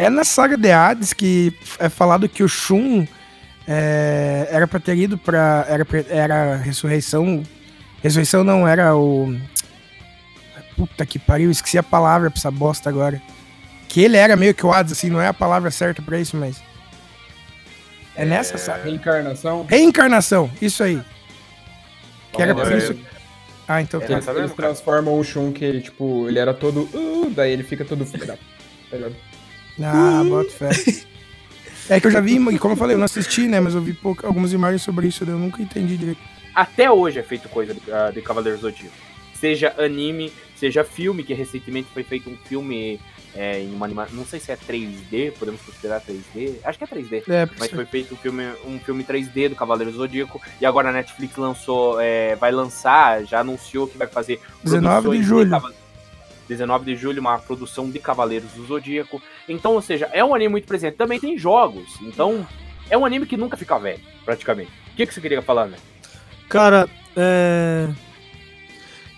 [0.00, 3.06] É na saga de Hades que é falado que o Shun
[3.68, 5.64] é, era pra ter ido pra.
[5.68, 7.44] Era, era a ressurreição.
[8.02, 9.32] Ressurreição não, era o.
[10.76, 13.22] Puta que pariu, esqueci a palavra pra essa bosta agora.
[13.88, 16.36] Que ele era meio que o Hades, assim, não é a palavra certa pra isso,
[16.36, 16.60] mas.
[18.16, 18.84] É nessa saga.
[18.84, 19.64] Reencarnação.
[19.68, 21.00] Reencarnação, isso aí.
[22.32, 22.98] Que era por É, isso.
[23.68, 24.12] Ah, então É, tá.
[24.14, 24.68] Eles, tá eles cara?
[24.68, 26.82] transformam o Shun, que ele, tipo, ele era todo.
[26.94, 28.04] "Uh", daí ele fica todo.
[28.04, 28.36] Tá?
[29.82, 30.68] Ah, bota fé.
[31.88, 33.60] É que eu já vi, e como eu falei, eu não assisti, né?
[33.60, 36.18] Mas eu vi pouco, algumas imagens sobre isso, daí eu nunca entendi direito.
[36.52, 38.92] até hoje é feito coisa de, ah, de Cavaleiros do Zodíaco.
[39.34, 43.00] Seja anime, seja filme, que recentemente foi feito um filme
[43.34, 44.16] é, em uma animação.
[44.16, 46.54] Não sei se é 3D, podemos considerar 3D.
[46.64, 47.22] Acho que é 3D.
[47.28, 50.40] É, Mas foi feito um filme, um filme 3D do Cavaleiro do Zodíaco.
[50.60, 55.22] E agora a Netflix lançou, é, vai lançar, já anunciou que vai fazer 19 de
[55.22, 55.50] julho.
[55.50, 55.72] Cava-
[56.48, 59.20] 19 de julho, uma produção de Cavaleiros do Zodíaco.
[59.48, 60.94] Então, ou seja, é um anime muito presente.
[60.96, 61.88] Também tem jogos.
[62.00, 62.46] Então,
[62.88, 64.70] é um anime que nunca fica velho, praticamente.
[64.92, 65.76] O que, que você queria falar, né?
[66.48, 67.88] Cara, é.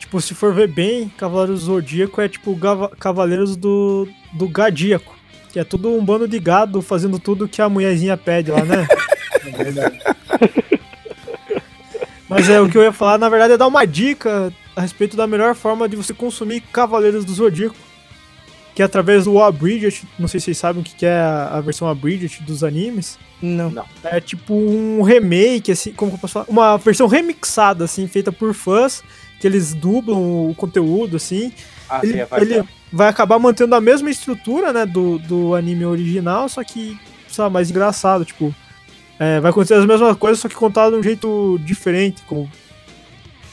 [0.09, 2.59] Tipo, se for ver bem, Cavaleiros do Zodíaco é tipo
[2.99, 5.15] Cavaleiros do, do Gadíaco.
[5.53, 8.89] Que é tudo um bando de gado fazendo tudo que a mulherzinha pede lá, né?
[9.45, 9.99] É verdade.
[12.29, 15.17] Mas é o que eu ia falar, na verdade, é dar uma dica a respeito
[15.17, 17.77] da melhor forma de você consumir Cavaleiros do Zodíaco.
[18.75, 20.05] Que é através do Abridged.
[20.19, 23.19] Não sei se vocês sabem o que que é a a versão Abridged dos animes.
[23.43, 23.71] não.
[23.71, 23.85] Não.
[24.05, 26.47] É tipo um remake, assim, como que eu posso falar?
[26.49, 29.03] Uma versão remixada, assim, feita por fãs,
[29.41, 30.19] que eles dublam
[30.51, 31.53] o conteúdo, assim.
[31.89, 35.85] Ah, Ele, sim, é, ele vai acabar mantendo a mesma estrutura, né, do, do anime
[35.87, 36.99] original, só que,
[37.29, 38.55] sei lá, mais engraçado, tipo...
[39.19, 42.51] é, vai acontecer as mesmas coisas, só que contado de um jeito diferente, como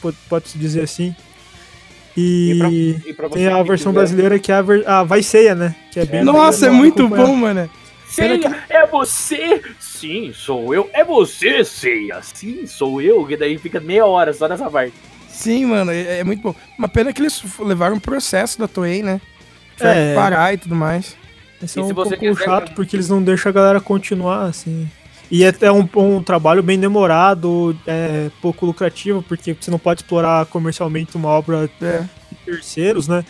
[0.01, 1.15] pode- pode-se dizer assim.
[2.17, 5.03] E, E pra- e pra tem a versão quiser- brasileira que é a, ver, a
[5.03, 5.75] Vai Ceia, né?
[5.91, 7.69] Que é bem Nossa, é legal muito bom, mano.
[8.07, 9.61] Ceia, é você?
[9.79, 10.89] Sim, sou eu.
[10.93, 12.21] É você, Ceia.
[12.21, 13.25] Sim, sou eu.
[13.25, 14.93] Que daí fica meia hora só nessa parte.
[15.35, 16.55] Sim, mano, é, é muito bom.
[16.77, 19.19] Uma pena que eles levaram um processo da Toei, né?
[19.77, 20.15] Que É.
[20.15, 21.15] parar e tudo mais.
[21.61, 24.89] Esse é um pouco quiser- chato porque eles não deixam a galera continuar, assim.
[25.29, 30.01] E é até um, um trabalho bem demorado, é, pouco lucrativo, porque você não pode
[30.01, 31.99] explorar comercialmente uma obra É.
[31.99, 32.07] de
[32.45, 33.25] terceiros, né?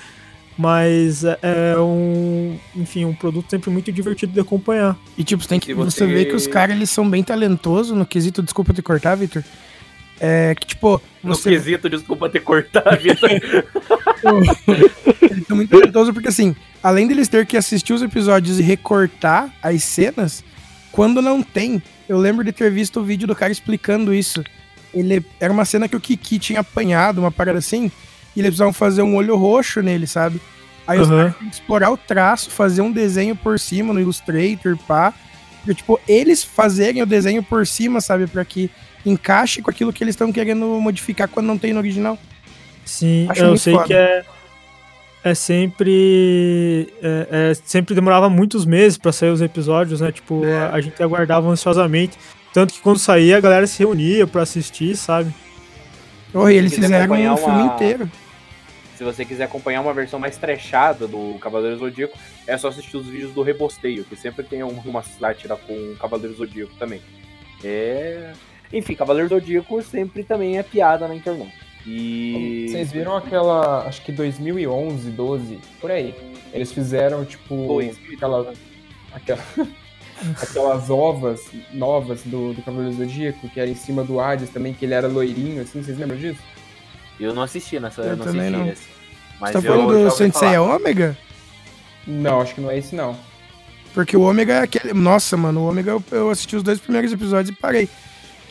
[0.58, 4.96] Mas é, é um, enfim, um produto sempre muito divertido de acompanhar.
[5.18, 6.00] E tipo, você tem que você...
[6.00, 9.44] você- vê que os caras eles são bem talentosos no quesito, desculpa te cortar, Victor.
[10.19, 13.19] É que tipo, No você quesito, desculpa ter cortado a vida.
[15.21, 19.54] eles são muito talentosos porque assim, além deles ter que assistir os episódios e recortar
[19.62, 20.43] as cenas,
[20.91, 24.43] quando não tem, eu lembro de ter visto o vídeo do cara explicando isso.
[24.93, 27.91] Ele era uma cena que o Kiki tinha apanhado, uma parada assim,
[28.34, 30.39] e eles precisavam fazer um olho roxo nele, sabe?
[30.88, 34.78] Aí os caras têm que explorar o traço, fazer um desenho por cima no Illustrator,
[34.88, 35.13] pá.
[35.58, 38.28] Porque, tipo, eles fazerem o desenho por cima, sabe?
[38.28, 38.69] Pra que
[39.06, 42.18] encaixe com aquilo que eles estão querendo modificar quando não tem no original.
[42.84, 43.86] Sim, Acho eu sei foda.
[43.88, 44.26] que é,
[45.24, 46.88] é sempre.
[47.02, 50.12] É, é- sempre demorava muitos meses pra sair os episódios, né?
[50.12, 50.58] Tipo, É.
[50.58, 52.18] a, a gente aguardava ansiosamente.
[52.54, 55.34] Tanto que quando saía, a galera se reunia pra assistir, sabe?
[56.34, 58.10] Oh, e eles fizeram um filme uma- inteiro.
[58.98, 63.06] Se você quiser acompanhar uma versão mais trechada do Cavaleiro Zodíaco, é só assistir os
[63.08, 67.02] vídeos do Rebosteio, que sempre tem um- uma sátira com o Cavaleiro Zodíaco também.
[67.63, 68.32] É.
[68.71, 71.54] Enfim, Cavaleiro Zodíaco sempre também é piada na internet.
[71.86, 72.67] E.
[72.69, 76.15] Vocês viram aquela, acho que 2011, 12, por aí.
[76.51, 77.97] Eles fizeram, tipo, Dois.
[78.13, 78.54] aquela,
[79.13, 79.43] aquela,
[80.41, 84.73] aquelas ovas novas do, do Cavaleiro do Zodíaco, que era em cima do Hades também,
[84.73, 86.41] que ele era loirinho, assim, vocês lembram disso?
[87.19, 88.01] Eu não assisti nessa.
[88.01, 88.67] Eu Eu não também assisti não.
[88.71, 88.88] esse.
[89.39, 90.62] Mas Você tá falando do Sensei falar.
[90.62, 91.17] Ômega?
[92.08, 93.17] Não, acho que não é esse não.
[93.93, 94.93] Porque o Ômega é aquele.
[94.93, 97.89] Nossa, mano, o Ômega eu, eu assisti os dois primeiros episódios e parei.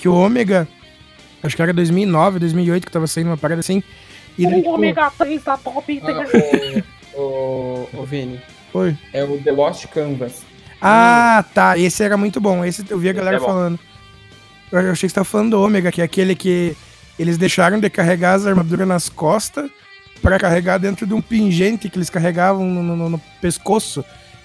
[0.05, 0.69] Que o Ômega.
[1.43, 3.83] Acho que era 2009, 2008 que tava saindo uma parada assim.
[4.37, 4.79] E daí, tipo,
[5.19, 6.03] 3 tá top.
[6.05, 8.38] Ah, o, o, o Vini,
[8.71, 8.95] Foi.
[9.14, 10.43] é o The Lost Canvas.
[10.79, 11.79] Ah, tá.
[11.79, 12.62] Esse era muito bom.
[12.67, 13.79] Esse eu vi a galera é falando.
[14.71, 16.77] Eu achei que você tava falando do Ômega, que é aquele que
[17.19, 19.71] eles deixaram de carregar as armaduras nas costas
[20.21, 24.05] pra carregar dentro de um pingente que eles carregavam no, no- no pescoço.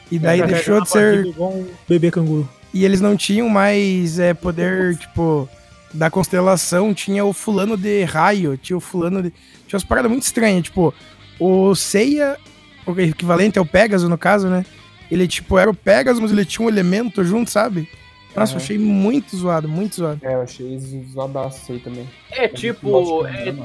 [0.10, 1.26] E daí deixou de ser.
[1.26, 2.48] Igual um bebê canguru.
[2.74, 5.50] E eles não tinham mais é, poder, tipo,
[5.94, 6.94] da constelação.
[6.94, 9.32] Tinha o fulano de raio, tinha o fulano de.
[9.68, 10.64] Tinha umas paradas muito estranhas.
[10.64, 10.94] Tipo,
[11.40, 12.38] o Seiya,
[12.86, 14.66] o equivalente ao Pegasus, no caso, né?
[15.10, 17.90] Ele, tipo, era o Pegasus, mas ele tinha um elemento junto, sabe?
[18.36, 20.20] Nossa, eu achei muito zoado, muito zoado.
[20.24, 20.80] É, eu achei
[21.12, 22.08] zoadaço isso aí também.
[22.32, 23.26] É tipo.
[23.26, 23.56] É,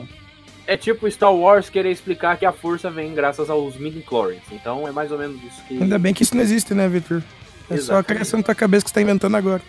[0.67, 4.43] é tipo Star Wars querer explicar que a força vem graças aos midi-chlorians.
[4.51, 5.81] Então é mais ou menos isso que.
[5.81, 7.23] Ainda bem que isso não existe, né, Victor?
[7.71, 9.63] É só a criação da tua cabeça que você tá inventando agora.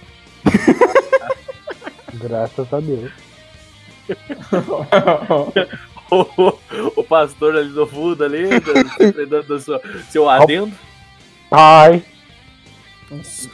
[2.14, 3.12] Graças a Deus.
[6.12, 6.54] o,
[6.96, 10.72] o pastor ali do fundo ali, dando, dando seu, seu adendo.
[11.52, 12.04] Ai.
[13.10, 13.50] Nossa.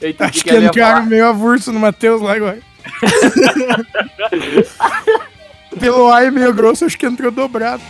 [0.00, 1.06] Eu entendi Acho que que ele falar.
[1.06, 2.60] meio avulso no Matheus lá agora.
[5.78, 7.82] Pelo ar meio grosso, acho que entrou dobrado.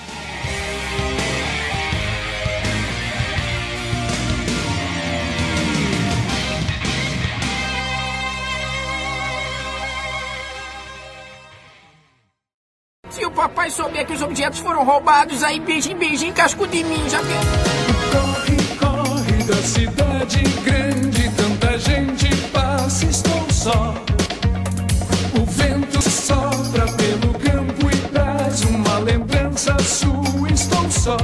[13.78, 17.20] Souber que os objetos foram roubados, aí beijinho, beijinho, casco de mim, já?
[18.10, 23.94] Corre, corre da cidade grande, tanta gente passa, estou só.
[25.40, 31.16] O vento sopra pelo campo e traz uma lembrança sua, estou só.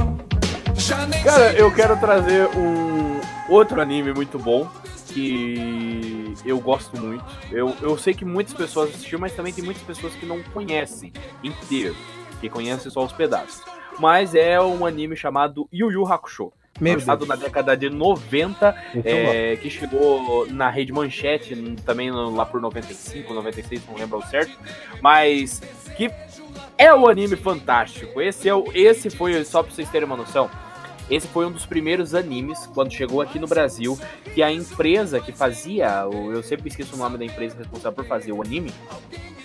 [0.75, 4.65] Já nem Cara, eu quero trazer um outro anime muito bom
[5.07, 7.25] que eu gosto muito.
[7.51, 11.11] Eu, eu sei que muitas pessoas assistiram, mas também tem muitas pessoas que não conhecem
[11.43, 11.95] inteiro,
[12.39, 13.63] que conhecem só os pedaços.
[13.99, 16.51] Mas é um anime chamado Yu Yu Hakusho.
[16.79, 22.11] Meu lançado na década de 90, Esse eu é, que chegou na rede Manchete, também
[22.11, 24.59] lá por 95, 96, não lembro ao certo,
[25.01, 25.61] mas
[25.95, 26.11] que
[26.77, 28.21] é um anime fantástico.
[28.21, 30.49] Esse, é o, esse foi, só pra vocês terem uma noção,
[31.09, 33.97] esse foi um dos primeiros animes, quando chegou aqui no Brasil,
[34.33, 38.31] que a empresa que fazia, eu sempre esqueço o nome da empresa responsável por fazer
[38.31, 38.73] o anime,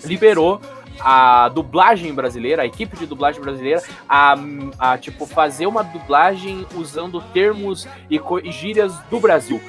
[0.04, 0.60] liberou
[1.00, 4.34] a dublagem brasileira, a equipe de dublagem brasileira, a,
[4.78, 9.60] a, tipo, fazer uma dublagem usando termos e, gírias do Brasil.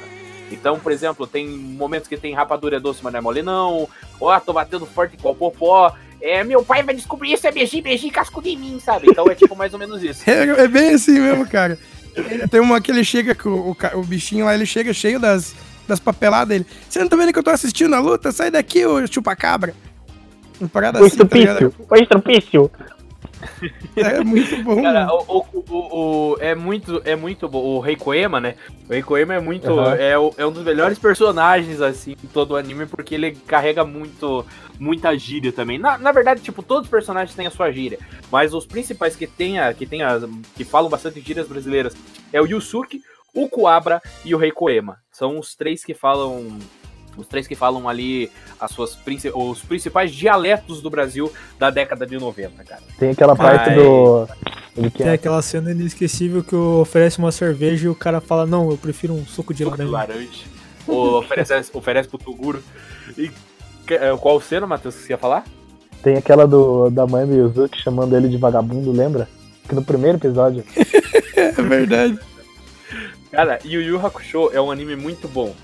[0.51, 3.87] Então, por exemplo, tem momentos que tem rapadura é doce, mas não é mole não.
[4.19, 5.93] Ó, tô batendo forte igual popó.
[6.21, 9.07] É, meu pai vai descobrir isso, é beijinho, beijinho, casco de mim, sabe?
[9.09, 10.21] Então é tipo mais ou menos isso.
[10.29, 11.79] É, é bem assim mesmo, cara.
[12.15, 15.55] Ele- Tem uma que ele chega, com o, o bichinho lá, ele chega cheio das,
[15.87, 16.65] das papeladas dele.
[16.87, 18.31] Você não tá vendo que eu tô assistindo a luta?
[18.31, 19.73] Sai daqui, ô chupacabra.
[20.61, 21.23] Uma parada O assim, tá.
[21.89, 22.71] O estrupício.
[23.95, 24.81] É muito bom.
[24.81, 27.59] Cara, o, o, o- o- é muito, é muito bom.
[27.63, 28.55] O Rei Koema, né?
[28.87, 29.67] O Rei Koema é muito.
[29.67, 29.95] Aham.
[29.95, 34.45] É, é um dos melhores personagens, assim, em todo o anime, porque ele carrega muito.
[34.79, 35.77] Muita gíria também.
[35.77, 37.99] Na, na verdade, tipo, todos os personagens têm a sua gíria.
[38.31, 40.23] Mas os principais que tem, a, que, tem as,
[40.55, 41.95] que falam bastante gírias brasileiras
[42.33, 43.01] é o Yusuke,
[43.33, 44.97] o Kuabra e o Rei Koema.
[45.11, 46.57] São os três que falam.
[47.17, 52.05] Os três que falam ali as suas, princi- os principais dialetos do Brasil da década
[52.05, 52.81] de 90, cara.
[52.97, 53.75] Tem aquela parte Ai.
[53.75, 54.27] do.
[54.77, 55.13] Ele que Tem é.
[55.13, 59.25] aquela cena inesquecível que oferece uma cerveja e o cara fala, não, eu prefiro um
[59.25, 60.13] suco de Suco de laranja.
[60.13, 60.43] laranja.
[60.87, 62.63] Ou oferece, oferece pro Toguro.
[63.17, 63.29] E
[63.89, 65.43] é, qual cena, Matheus, que você ia falar?
[66.01, 69.27] Tem aquela do, da mãe do Yuzuki chamando ele de vagabundo, lembra?
[69.67, 70.63] Que no primeiro episódio.
[71.35, 72.19] É verdade.
[73.31, 75.55] Cara, Yu Yu Hakusho é um anime muito bom.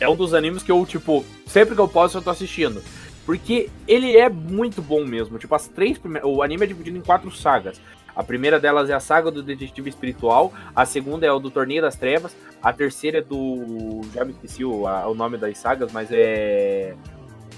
[0.00, 2.82] É um dos animes que eu, tipo, sempre que eu posso eu tô assistindo.
[3.26, 5.38] Porque ele é muito bom mesmo.
[5.38, 6.28] Tipo, as três primeiras.
[6.30, 7.80] O anime é dividido em quatro sagas.
[8.16, 10.52] A primeira delas é a saga do Detetive Espiritual.
[10.74, 12.34] A segunda é o do Torneio das Trevas.
[12.62, 14.00] A terceira é do.
[14.14, 16.94] Já me esqueci o, a- o nome das sagas, mas é.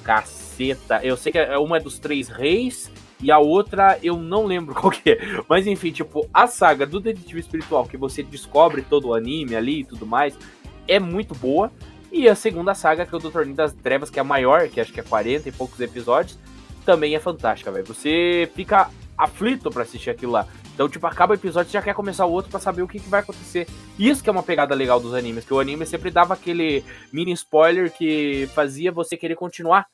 [0.03, 1.00] Caceta.
[1.03, 2.90] Eu sei que é- uma é dos Três Reis.
[3.22, 5.18] E a outra eu não lembro qual que é.
[5.48, 9.81] Mas enfim, tipo, a saga do Detetive Espiritual, que você descobre todo o anime ali
[9.81, 10.37] e tudo mais,
[10.88, 11.70] é muito boa.
[12.12, 14.68] E a segunda saga, que é o do Torneio das Trevas, que é a maior,
[14.68, 16.37] que acho que é 40 e poucos episódios,
[16.85, 17.87] também é fantástica, velho.
[17.87, 20.46] Você fica aflito pra assistir aquilo lá.
[20.75, 22.99] Então, tipo, acaba o episódio e já quer começar o outro pra saber o que,
[22.99, 23.66] que vai acontecer.
[23.99, 26.82] Isso que é uma pegada legal dos animes, que o anime sempre dava aquele
[27.12, 29.87] mini spoiler que fazia você querer continuar.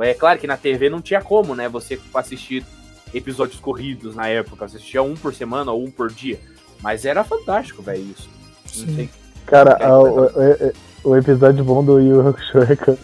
[0.00, 1.68] É claro que na TV não tinha como, né?
[1.68, 2.64] Você assistir
[3.14, 4.66] episódios corridos na época.
[4.68, 6.40] Você assistia um por semana ou um por dia.
[6.80, 8.28] Mas era fantástico, velho, isso.
[8.84, 9.08] Não sei.
[9.46, 10.24] Cara, a- o,
[11.04, 12.98] o- episódio bom do Yu Hakusho é quando,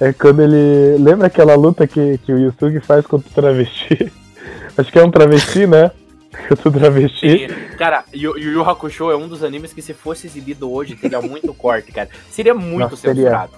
[0.00, 0.96] é quando ele.
[1.02, 4.12] Lembra aquela luta que, que o Yusuke faz contra o travesti?
[4.76, 5.90] Acho que é um travesti, né?
[6.48, 7.26] Contra o travesti.
[7.26, 11.20] E, cara, Yu Yu Hakusho é um dos animes que se fosse exibido hoje teria
[11.20, 12.08] muito corte, cara.
[12.30, 13.22] Seria muito Nossa, seria.
[13.24, 13.52] censurado.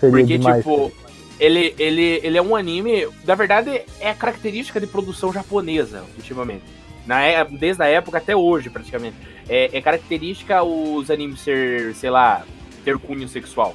[0.00, 0.56] Seria Porque, demais.
[0.64, 0.90] tipo,
[1.38, 3.06] ele, ele, ele é um anime.
[3.26, 6.64] Na verdade, é a característica de produção japonesa, ultimamente.
[7.06, 9.16] Na, é- desde a época até hoje, praticamente.
[9.46, 12.44] É, é característica os animes ser, sei lá,
[12.80, 13.74] ter cunho sexual.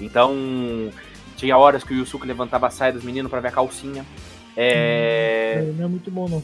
[0.00, 0.34] Então,
[1.36, 4.04] tinha horas que o Yusuke levantava a saia dos meninos pra ver a calcinha.
[4.56, 6.42] É, Não é muito bom, não.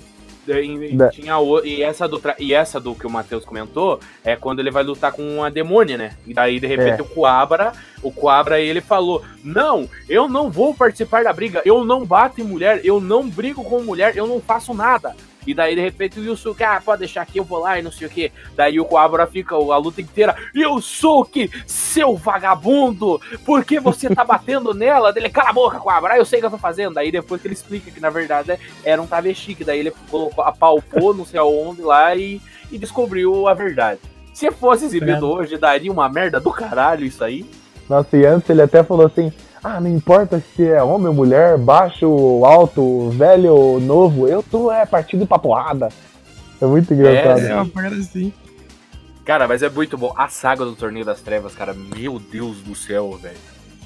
[0.49, 4.01] e, Da- tinha o- e essa do tra- e essa do que o Matheus comentou
[4.25, 6.17] é quando ele vai lutar com uma demônia, né?
[6.27, 7.03] E daí de repente É.
[7.03, 7.73] o Coabra,
[8.03, 12.45] o Coabra ele falou: "Não, eu não vou participar da briga, eu não bato em
[12.45, 15.15] mulher, eu não brigo com mulher, eu não faço nada".
[15.47, 17.93] E daí de repente o Yusuke, ah, pode deixar aqui, eu vou lá e não
[17.93, 18.33] sei o que.
[18.57, 24.75] Daí o Coabra fica a luta inteira, Yusuke, seu vagabundo, por que você tá batendo
[24.75, 25.13] nela?
[25.13, 26.95] Dele, cala a boca, Coabra, eu sei o que eu tô fazendo.
[26.95, 30.45] Daí depois que ele explica que na verdade era um travesti, que daí ele colocou,
[30.45, 34.01] apalpou não sei aonde lá e, e descobriu a verdade.
[34.33, 37.45] Se fosse exibido hoje, daria uma merda do caralho isso aí.
[37.89, 39.33] Nossa, e antes ele até falou assim:
[39.63, 42.07] Ah, não importa se é homem ou mulher, baixo,
[42.45, 45.91] alto, velho ou novo, eu tô é partido pra porrada.
[46.61, 47.41] É muito engraçado.
[47.41, 48.33] É uma parada assim.
[49.25, 50.15] Cara, mas é muito bom.
[50.17, 53.37] A saga do Torneio das Trevas, cara, meu Deus do céu, velho.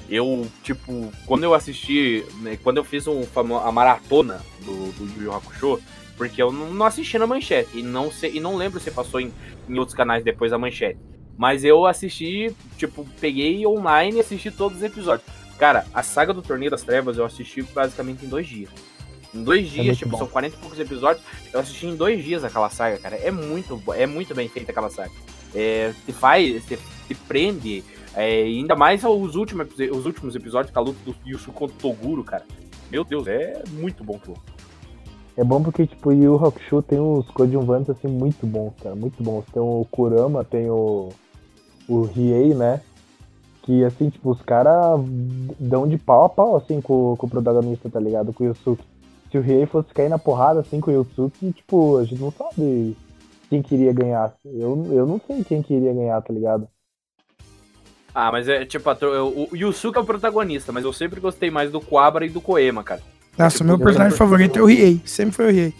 [0.09, 3.23] Eu, tipo, quando eu assisti, né, quando eu fiz um,
[3.63, 5.79] a maratona do, do Yu Yu Hakusho,
[6.15, 9.19] porque eu não, não assisti na manchete, e não, sei, e não lembro se passou
[9.19, 9.33] em,
[9.67, 10.99] em outros canais depois da manchete.
[11.37, 15.27] Mas eu assisti, tipo, peguei online e assisti todos os episódios.
[15.57, 18.69] Cara, a saga do Torneio das Trevas eu assisti basicamente em dois dias.
[19.33, 20.17] Em dois dias, muito tipo, bom.
[20.17, 21.25] são 40 e poucos episódios.
[21.51, 23.15] Eu assisti em dois dias aquela saga, cara.
[23.17, 25.11] É muito, é muito bem feita aquela saga.
[25.53, 26.77] É, te faz, te,
[27.07, 27.83] te prende.
[28.15, 31.79] é, ainda mais os últimos, os últimos episódios, com a luta do Yusu contra o
[31.79, 32.45] Toguro, cara.
[32.89, 34.37] Meu Deus, é muito bom aquilo.
[35.37, 39.43] É bom porque, tipo, Yu Hakusho tem uns coadjuvantes, assim, muito bons, cara, muito bons.
[39.51, 41.09] Tem o Kurama, tem o,
[41.89, 42.79] o Riei, né?
[43.65, 44.99] Que, assim, tipo, os caras
[45.59, 48.31] dão de pau a pau, assim, com, com o protagonista, tá ligado?
[48.31, 48.83] Com o Yusuke.
[49.31, 52.31] Se o Riei fosse cair na porrada, assim, com o Yusuke, tipo, a gente não
[52.31, 52.95] sabe
[53.49, 54.33] quem queria ganhar.
[54.45, 56.67] Eu, eu não sei quem queria ganhar, tá ligado?
[58.13, 58.93] Ah, mas é tipo, a
[59.23, 62.39] o o Yusuke é o protagonista, mas eu sempre gostei mais do Quabra e do
[62.39, 63.01] Koema, cara.
[63.37, 65.01] Nossa, Tipo, meu eu- personagem favorito é o Riei.
[65.05, 65.73] Sempre foi o Riei.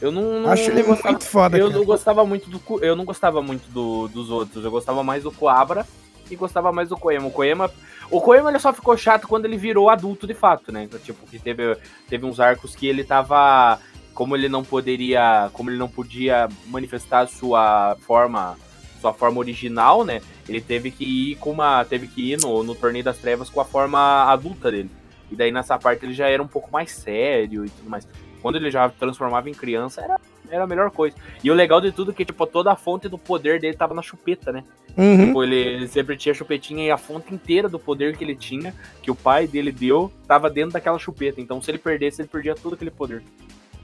[0.00, 1.78] Eu não, não Acho ele gostava- muito foda, Eu cara.
[1.78, 4.62] não gostava muito do eu não gostava muito do- dos outros.
[4.64, 5.84] Eu gostava mais do Coabra
[6.30, 7.26] e gostava mais do Koema.
[7.26, 7.70] O Koema,
[8.10, 10.84] o Koema ele só ficou chato quando ele virou adulto de fato, né?
[10.84, 11.76] Então, tipo, que teve
[12.08, 13.78] teve uns arcos que ele tava
[14.16, 18.56] como ele não poderia, como ele não podia manifestar sua forma,
[18.98, 20.22] sua forma original, né?
[20.48, 23.60] Ele teve que ir com uma, teve que ir no, no torneio das trevas com
[23.60, 24.90] a forma adulta dele.
[25.30, 28.08] E daí nessa parte ele já era um pouco mais sério e tudo mais.
[28.40, 30.18] Quando ele já transformava em criança, era,
[30.50, 31.16] era a melhor coisa.
[31.42, 33.94] E o legal de tudo é que, tipo, toda a fonte do poder dele tava
[33.94, 34.64] na chupeta, né?
[34.96, 35.26] Uhum.
[35.26, 38.74] Tipo, ele, ele sempre tinha chupetinha e a fonte inteira do poder que ele tinha,
[39.02, 41.40] que o pai dele deu, tava dentro daquela chupeta.
[41.40, 43.22] Então, se ele perdesse, ele perdia todo aquele poder.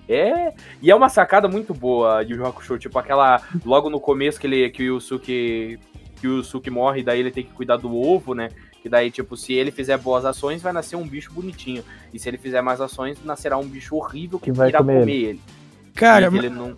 [0.09, 4.39] É, e é uma sacada muito boa de Yu Hakusho, tipo aquela logo no começo
[4.39, 5.79] que ele que o Yusuke
[6.21, 8.49] que o Yusuke morre, daí ele tem que cuidar do ovo, né?
[8.83, 11.85] Que daí tipo, se ele fizer boas ações, vai nascer um bicho bonitinho.
[12.13, 15.01] E se ele fizer mais ações, nascerá um bicho horrível que, Que vai irá comer
[15.01, 15.25] comer, ele.
[15.27, 15.41] ele.
[15.95, 16.77] Cara, que ma- ele não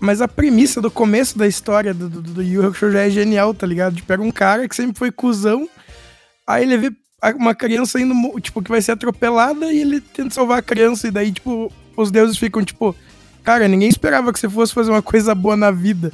[0.00, 3.54] mas a premissa do começo da história do, do, do Yu Hakusho já é genial,
[3.54, 3.94] tá ligado?
[3.94, 5.66] De pega um cara que sempre foi cuzão,
[6.46, 6.92] aí ele vê
[7.36, 11.10] uma criança indo, tipo, que vai ser atropelada e ele tenta salvar a criança, e
[11.10, 12.94] daí, tipo, os deuses ficam, tipo,
[13.42, 16.12] cara, ninguém esperava que você fosse fazer uma coisa boa na vida.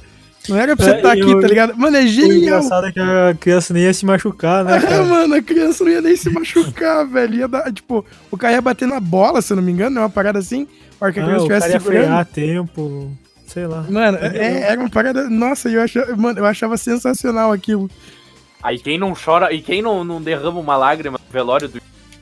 [0.48, 1.76] Não era pra você É, estar e aqui, o- tá ligado?
[1.76, 2.38] Mano, é O genial.
[2.38, 5.04] engraçado é que a criança nem ia se machucar, né, É, cara?
[5.04, 7.34] mano, a criança não ia nem se machucar, velho.
[7.34, 10.02] Ia dar, tipo, o cara ia bater na bola, se eu não me engano, é
[10.02, 10.66] uma parada assim.
[11.00, 12.04] A hora que a Ah, criança o cara estivesse ia segurando.
[12.06, 13.10] frear tempo,
[13.46, 13.84] sei lá.
[13.88, 15.28] Mano, é- era uma parada.
[15.28, 17.90] Nossa, eu achava, mano, eu achava sensacional aquilo.
[18.62, 21.80] Aí quem não chora e quem não, não derrama uma lágrima no velório do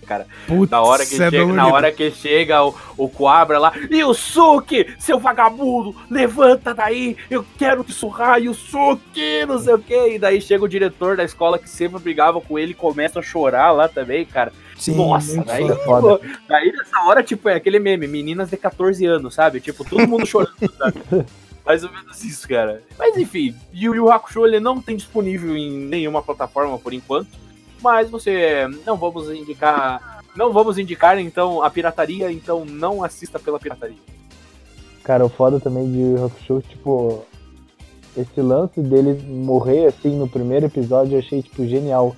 [0.09, 0.27] cara.
[0.47, 4.95] Putz, na hora que é chega, na hora que chega o, o Coabra lá, Yusuke,
[4.99, 10.15] seu vagabundo, levanta daí, eu quero te surrar, Yusuke, não sei o que.
[10.15, 13.23] E daí chega o diretor da escola que sempre brigava com ele e começa a
[13.23, 14.51] chorar lá também, cara.
[14.79, 16.21] Sim, Nossa, daí, foda.
[16.49, 19.61] daí nessa hora, tipo, é aquele meme, meninas de 14 anos, sabe?
[19.61, 21.27] Tipo, todo mundo chorando, sabe?
[21.67, 22.83] Mais ou menos isso, cara.
[22.97, 27.29] Mas enfim, Yu Yu Hakusho ele não tem disponível em nenhuma plataforma por enquanto.
[27.83, 30.23] Mas você não vamos indicar.
[30.37, 33.97] Não vamos indicar então a pirataria, então não assista pela pirataria.
[35.03, 37.25] Cara, o foda também de Hakusho, tipo,
[38.17, 42.15] esse lance dele morrer assim no primeiro episódio eu achei, tipo, genial.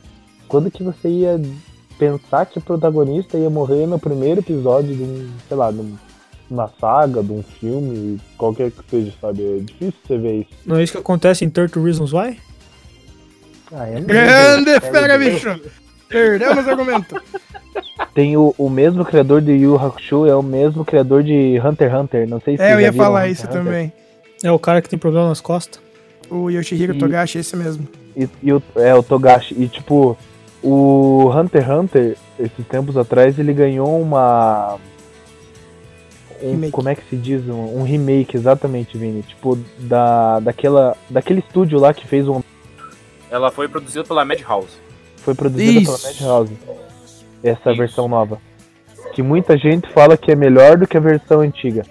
[0.49, 1.41] Quando que você ia
[1.99, 5.97] pensar que o protagonista ia morrer no primeiro episódio de um, sei lá, de um-
[6.51, 9.43] uma saga, de um filme, qualquer que seja, sabe?
[9.45, 10.51] É difícil você ver isso.
[10.67, 12.39] Não é isso que acontece em 30 Reasons Why?
[13.73, 15.61] Ah, é Grande é fera, bicho!
[16.09, 17.23] Perdemos o argumento.
[18.15, 22.01] Tem o, o mesmo criador de Yu Hakusho, é o mesmo criador de Hunter x
[22.01, 23.63] Hunter, não sei se É, eu ia falar Hunter isso Hunter.
[23.63, 23.93] também.
[24.43, 25.81] É o cara que tem problema nas costas.
[26.29, 27.87] O Yoshihiro E- Togashi, esse mesmo.
[28.17, 29.55] E, e o, é, o Togashi.
[29.57, 30.17] E tipo,
[30.63, 34.77] o Hunter x Hunter, esses tempos atrás, ele ganhou uma.
[36.43, 37.47] Um, como é que se diz?
[37.47, 39.23] Um, um remake, exatamente, Vini.
[39.23, 42.41] Tipo, da, daquela, daquele estúdio lá que fez um.
[43.31, 44.77] Ela foi produzida pela Madhouse.
[45.19, 45.99] Foi produzida Isso.
[45.99, 46.59] pela Madhouse.
[47.43, 47.79] Essa Isso.
[47.79, 48.41] versão nova.
[49.15, 51.85] Que muita gente fala que é melhor do que a versão antiga.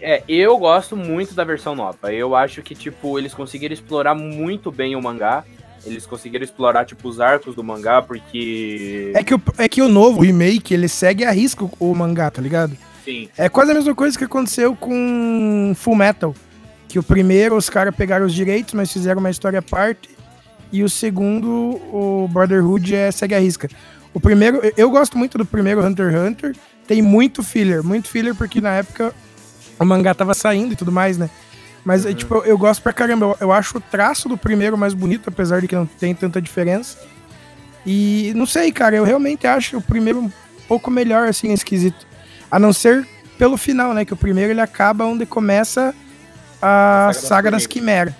[0.00, 2.12] É, eu gosto muito da versão nova.
[2.12, 5.44] Eu acho que, tipo, eles conseguiram explorar muito bem o mangá.
[5.84, 9.12] Eles conseguiram explorar, tipo, os arcos do mangá, porque.
[9.14, 12.42] É que, o, é que o novo remake, ele segue a risco o mangá, tá
[12.42, 12.76] ligado?
[13.04, 13.28] Sim.
[13.38, 16.34] É quase a mesma coisa que aconteceu com Full Metal.
[16.88, 20.15] Que o primeiro os caras pegaram os direitos, mas fizeram uma história à parte.
[20.72, 21.48] E o segundo,
[21.92, 23.68] o Brotherhood, é segue a risca.
[24.12, 26.56] O primeiro, eu- gosto muito do primeiro Hunter x Hunter.
[26.86, 29.12] Tem muito filler, muito filler, porque na época
[29.78, 31.28] o mangá tava saindo e tudo mais, né?
[31.84, 33.26] Mas, é, tipo, eu, eu gosto pra caramba.
[33.26, 36.40] Eu, eu acho o traço do primeiro mais bonito, apesar de que não tem tanta
[36.40, 36.98] diferença.
[37.84, 40.30] E não sei, cara, eu realmente acho o primeiro um
[40.66, 42.06] pouco melhor, assim, nesse quesito.
[42.50, 43.06] A não ser
[43.38, 44.04] pelo final, né?
[44.04, 45.94] Que o primeiro ele acaba onde começa
[46.60, 48.14] a Saga das saga das quimeras.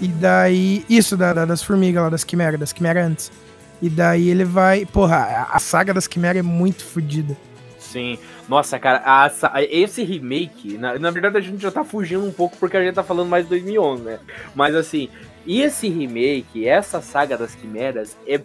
[0.00, 0.84] E daí.
[0.88, 3.32] Isso, da, da- das formigas lá, das quimeras, das quimeras antes.
[3.80, 4.86] E daí ele vai.
[4.86, 7.36] Porra, a, a saga das quimeras é muito fodida.
[7.78, 8.18] Sim.
[8.48, 12.56] Nossa, cara, a esse remake, na, na verdade a gente já tá fugindo um pouco
[12.58, 14.18] porque a gente tá falando mais de 2011, né?
[14.54, 15.08] Mas assim,
[15.46, 18.40] esse remake, essa saga das quimeras, é,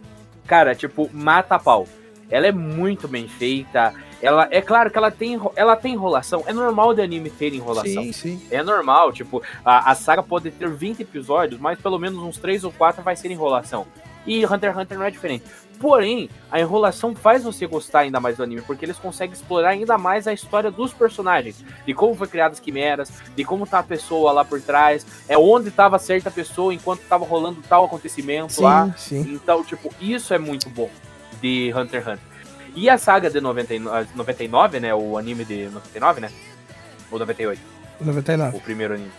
[0.47, 1.87] cara, tipo, mata pau.
[2.29, 3.93] Ela é muito bem feita.
[4.23, 6.45] Ela, é claro que ela tem, ela tem enrolação.
[6.47, 8.03] É normal de anime ter enrolação.
[8.13, 8.41] sim.
[8.49, 12.63] É normal, tipo, a, a saga pode ter 20 episódios, mas pelo menos uns 3
[12.63, 13.85] ou 4 vai ser enrolação.
[14.25, 15.43] E Hunter x Hunter não é diferente.
[15.77, 19.97] Porém, a enrolação faz você gostar ainda mais do anime, porque eles conseguem explorar ainda
[19.97, 23.83] mais a história dos personagens, de como foi criadas as quimeras, de como tá a
[23.83, 28.93] pessoa lá por trás, é onde tava certa pessoa enquanto tava rolando tal acontecimento lá.
[28.95, 29.33] Sim, sim.
[29.33, 30.89] Então, tipo, isso é muito bom
[31.41, 32.32] de Hunter x Hunter.
[32.75, 34.95] E a saga de 99, 99, né?
[34.95, 36.31] O anime de 99, né?
[37.11, 37.61] Ou 98?
[38.01, 38.57] 99.
[38.57, 39.11] O primeiro anime.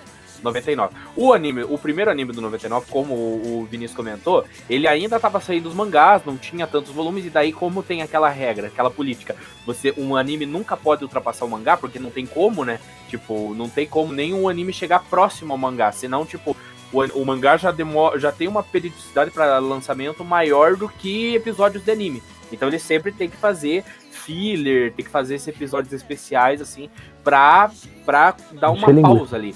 [0.45, 0.95] 99.
[1.17, 5.65] O anime, o primeiro anime do 99, como o Vinícius comentou, ele ainda tava saindo
[5.65, 9.35] dos mangás, não tinha tantos volumes, e daí como tem aquela regra, aquela política,
[9.65, 12.79] você, um anime nunca pode ultrapassar o mangá, porque não tem como, né?
[13.09, 16.55] Tipo, não tem como nenhum anime chegar próximo ao mangá, senão, tipo,
[16.93, 21.85] o, o mangá já, demora, já tem uma periodicidade para lançamento maior do que episódios
[21.85, 22.23] de anime.
[22.53, 26.89] Então ele sempre tem que fazer filler, tem que fazer esses episódios especiais, assim,
[27.23, 27.71] pra,
[28.05, 29.17] pra dar uma Encher linguiça.
[29.17, 29.55] pausa ali.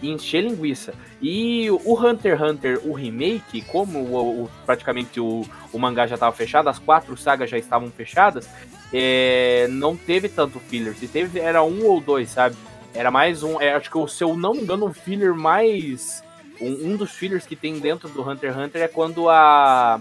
[0.00, 0.94] E encher linguiça.
[1.20, 6.14] E o Hunter x Hunter, o remake, como o, o- praticamente o, o mangá já
[6.14, 8.48] estava fechado, as quatro sagas já estavam fechadas,
[8.92, 10.94] é, não teve tanto filler.
[10.96, 12.54] Se teve, era um ou dois, sabe?
[12.94, 13.60] Era mais um.
[13.60, 16.22] é, acho que, o- se eu não me engano, o filler mais.
[16.60, 20.00] Um, um dos fillers que tem dentro do Hunter x Hunter é quando a.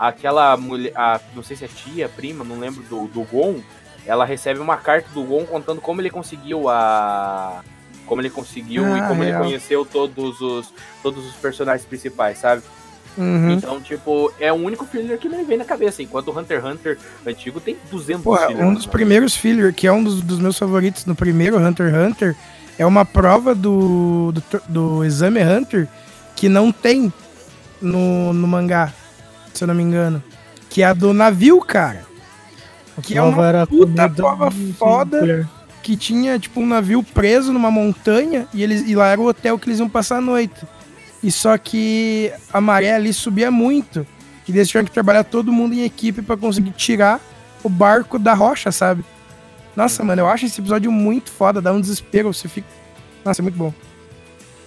[0.00, 0.92] Aquela mulher.
[0.96, 3.60] A, não sei se é tia, prima, não lembro do, do Gon.
[4.06, 7.60] Ela recebe uma carta do Gon contando como ele conseguiu a.
[8.06, 9.42] Como ele conseguiu e Ah, como ele real.
[9.44, 10.72] conheceu todos os,
[11.02, 12.62] todos os personagens principais, sabe?
[13.18, 13.50] Uhum.
[13.52, 16.02] Então, tipo, é o único filler que me vem na cabeça.
[16.02, 18.66] Enquanto o Hunter x Hunter antigo tem 200 Porra, fillers.
[18.66, 21.96] um dos primeiros filler, que é um dos, dos meus favoritos no primeiro Hunter x
[22.06, 22.36] Hunter,
[22.78, 25.86] é uma prova do, do, do Exame Hunter
[26.34, 27.12] que não tem
[27.82, 28.92] no, no mangá,
[29.60, 30.22] se eu não me engano.
[30.70, 32.06] Que é a do navio, cara.
[33.02, 35.48] Que é uma era puta prova foda
[35.82, 39.58] que tinha, tipo, um navio preso numa montanha e, eles, e lá era o hotel
[39.58, 40.66] que eles iam passar a noite.
[41.22, 44.06] E só que a maré ali subia muito.
[44.48, 47.20] E eles tinham que trabalhar todo mundo em equipe pra conseguir tirar
[47.62, 49.04] o barco da rocha, sabe?
[49.76, 52.66] Nossa, mano, eu acho esse episódio muito foda, dá um desespero, você fica.
[53.24, 53.72] Nossa, é muito bom.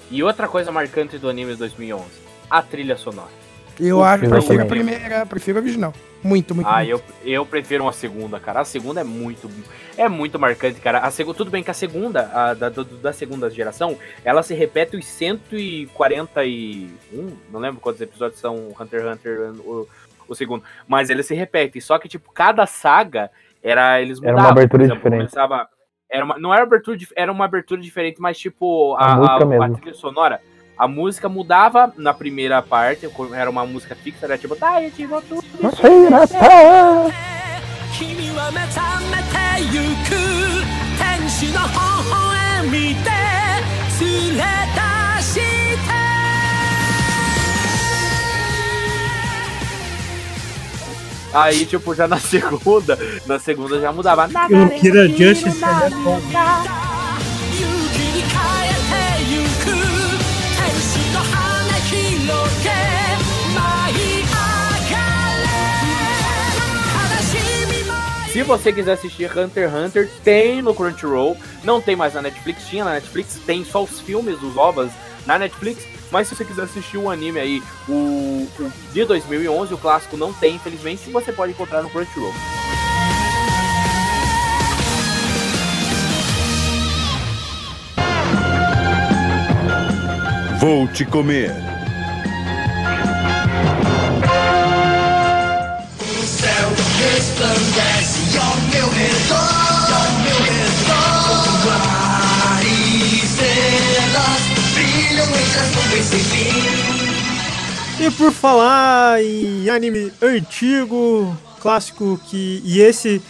[0.10, 2.06] E outra coisa marcante do anime de 2011,
[2.50, 3.43] a trilha sonora.
[3.80, 5.94] Eu acho, prefiro a primeira, prefiro a original.
[6.24, 6.68] Muito, muito.
[6.68, 6.90] Ah, muito.
[6.90, 8.62] eu, eu prefiro uma segunda, cara.
[8.62, 9.50] A segunda é muito
[9.98, 11.00] é muito marcante, cara.
[11.00, 14.54] A segunda, tudo bem que a segunda, a da, do- da segunda geração, ela se
[14.54, 19.88] repete os 141, não lembro quantos episódios são Hunter x Hunter o,
[20.28, 21.82] o segundo, mas ele se repete.
[21.82, 23.30] Só que tipo cada saga
[23.62, 24.52] era eles Era mudavam.
[24.52, 25.20] uma abertura por exemplo, diferente.
[25.32, 25.68] Começava,
[26.10, 29.70] era uma, não era abertura, era uma abertura diferente, mas tipo A a, a- a
[29.70, 30.40] trilha sonora
[30.78, 35.08] a música mudava na primeira parte, era uma música fixa, era tipo, tá, eu te
[35.22, 35.44] tudo.
[51.34, 54.30] Aí, tipo, já na segunda, na segunda já mudava.
[54.50, 55.60] Eu queria Justice.
[68.34, 71.38] Se você quiser assistir Hunter x Hunter, tem no Crunchyroll.
[71.64, 74.92] Não tem mais na Netflix, tinha na Netflix, tem só os filmes dos ovas
[75.24, 75.86] na Netflix.
[76.10, 80.34] Mas se você quiser assistir o anime aí, o, o de 2011, o clássico não
[80.34, 82.34] tem, infelizmente, você pode encontrar no Crunchyroll.
[90.60, 91.52] Vou te comer.
[96.02, 97.73] O céu resplandece
[108.00, 113.22] E por falar em anime antigo, clássico, que e esse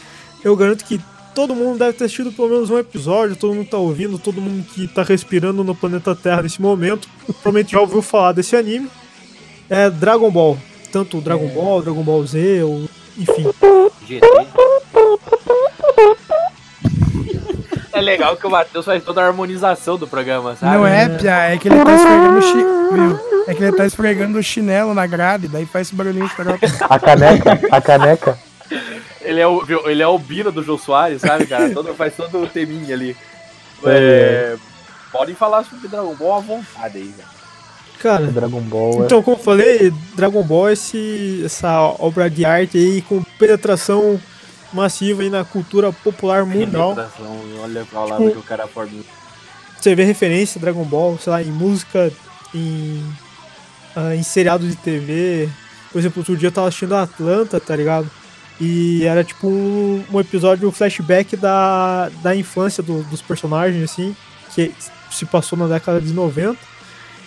[0.44, 1.00] eu garanto que
[1.36, 4.66] todo mundo deve ter assistido pelo menos um episódio, todo mundo tá ouvindo, todo mundo
[4.74, 8.90] que tá respirando no planeta Terra nesse momento, provavelmente já ouviu falar desse anime.
[9.70, 10.58] É Dragon Ball.
[10.92, 13.46] Tanto Dragon Ball, Dragon Ball Z, ou enfim.
[17.94, 20.76] É legal que o Matheus faz toda a harmonização do programa, sabe?
[20.76, 22.54] Não é, Pia, é que ele tá esfregando o chi...
[22.94, 23.20] viu?
[23.48, 26.66] É que ele tá esfregando o chinelo na grade, daí faz esse barulhinho estrofe.
[26.90, 28.38] A caneca, a caneca.
[29.22, 31.70] Ele é o, ele é o Bira do Jô Soares, sabe, cara?
[31.74, 33.16] Todo, faz todo o teminha ali.
[33.86, 33.90] É.
[33.90, 34.56] É,
[35.12, 37.34] podem falar sobre Dragon Ball à vontade aí, velho.
[38.02, 39.02] Cara, Dragon Ball.
[39.04, 43.22] é- Então, como eu falei, Dragon Ball é esse, essa obra de arte aí com
[43.38, 44.20] penetração
[44.74, 46.96] massiva aí na cultura popular mundial.
[47.62, 48.92] Olha a palavra que o cara forma.
[49.80, 52.12] Você vê referência a Dragon Ball, sei lá, em música,
[52.54, 53.04] em,
[53.96, 55.50] ah, em seriado de TV.
[55.92, 58.10] Por exemplo, outro dia eu tava assistindo Atlanta, tá ligado?
[58.62, 64.16] E era tipo um, um episódio flashback da, da infância do- dos personagens, assim,
[64.56, 64.72] que
[65.12, 66.58] se passou na década de 90.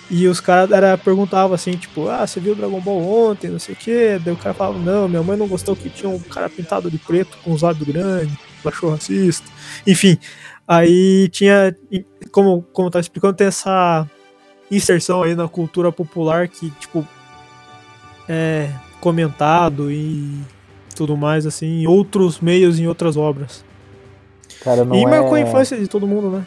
[0.08, 0.70] E os caras
[1.02, 4.20] perguntavam assim, tipo, ah, você viu Dragon Ball ontem, não sei o quê.
[4.24, 6.98] Daí o cara falava, não, minha mãe não gostou que tinha um cara pintado de
[6.98, 9.50] preto com os lábios grandes, achou racista.
[9.84, 10.16] Enfim,
[10.66, 11.76] aí tinha,
[12.30, 14.08] como, como tá explicando, tem essa
[14.70, 17.06] inserção aí na cultura popular que, tipo,
[18.28, 20.40] é comentado e
[20.94, 23.64] tudo mais, assim, em outros meios, em outras obras.
[24.62, 25.06] Cara, não e é...
[25.06, 26.46] marcou a infância de todo mundo, né?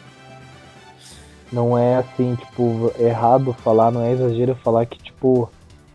[1.52, 5.50] Não é assim, tipo, errado falar, não é exagero falar que, tipo,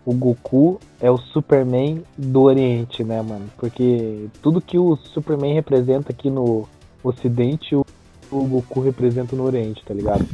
[0.05, 3.49] o Goku é o Superman do Oriente, né, mano?
[3.57, 6.67] Porque tudo que o Superman representa aqui no
[7.03, 7.85] Ocidente, o,
[8.31, 10.25] Goku representa no Oriente, tá ligado?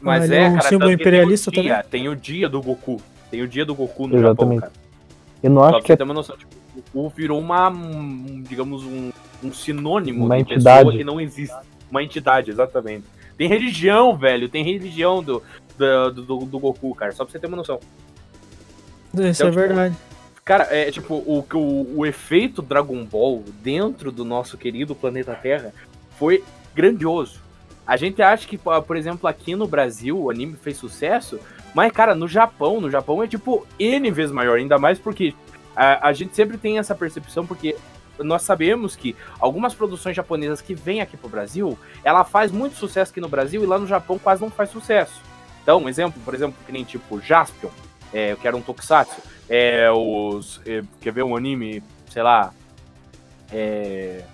[0.00, 1.90] Mas ele é, é um cara, símbolo que tem o imperialista dia, também?
[1.90, 3.02] Tem o dia do Goku.
[3.30, 4.60] Tem o dia do Goku no Exatamente.
[4.60, 4.72] Japão, cara.
[5.42, 8.42] Eu não Só acho que é ter uma noção, tipo, o Goku virou uma, um,
[8.42, 9.10] digamos, um,
[9.42, 10.78] um sinônimo Uma de entidade.
[10.84, 11.56] pessoa que não existe.
[11.90, 13.04] Uma entidade, exatamente.
[13.40, 15.42] Tem religião, velho, tem religião do,
[15.78, 17.80] do, do, do Goku, cara, só pra você ter uma noção.
[19.14, 19.96] Isso Então, é tipo, verdade.
[20.44, 25.72] Cara, é tipo, o, o, o efeito Dragon Ball dentro do nosso querido planeta Terra
[26.18, 27.40] foi grandioso.
[27.86, 31.40] A gente acha que, por por exemplo, aqui no Brasil o anime fez sucesso,
[31.74, 35.32] mas, cara, no Japão, no Japão é tipo N vezes maior, ainda mais porque
[35.74, 37.74] a, a gente sempre tem essa percepção, porque
[38.22, 43.10] nós sabemos que algumas produções japonesas que vêm aqui pro Brasil, ela faz muito sucesso
[43.10, 45.20] aqui no Brasil e lá no Japão quase não faz sucesso.
[45.62, 47.70] Então, um exemplo, por exemplo, que nem tipo Jaspion,
[48.12, 52.52] é, que era um tokusatsu, é, os, é, quer ver um anime, sei lá,
[53.52, 54.24] é,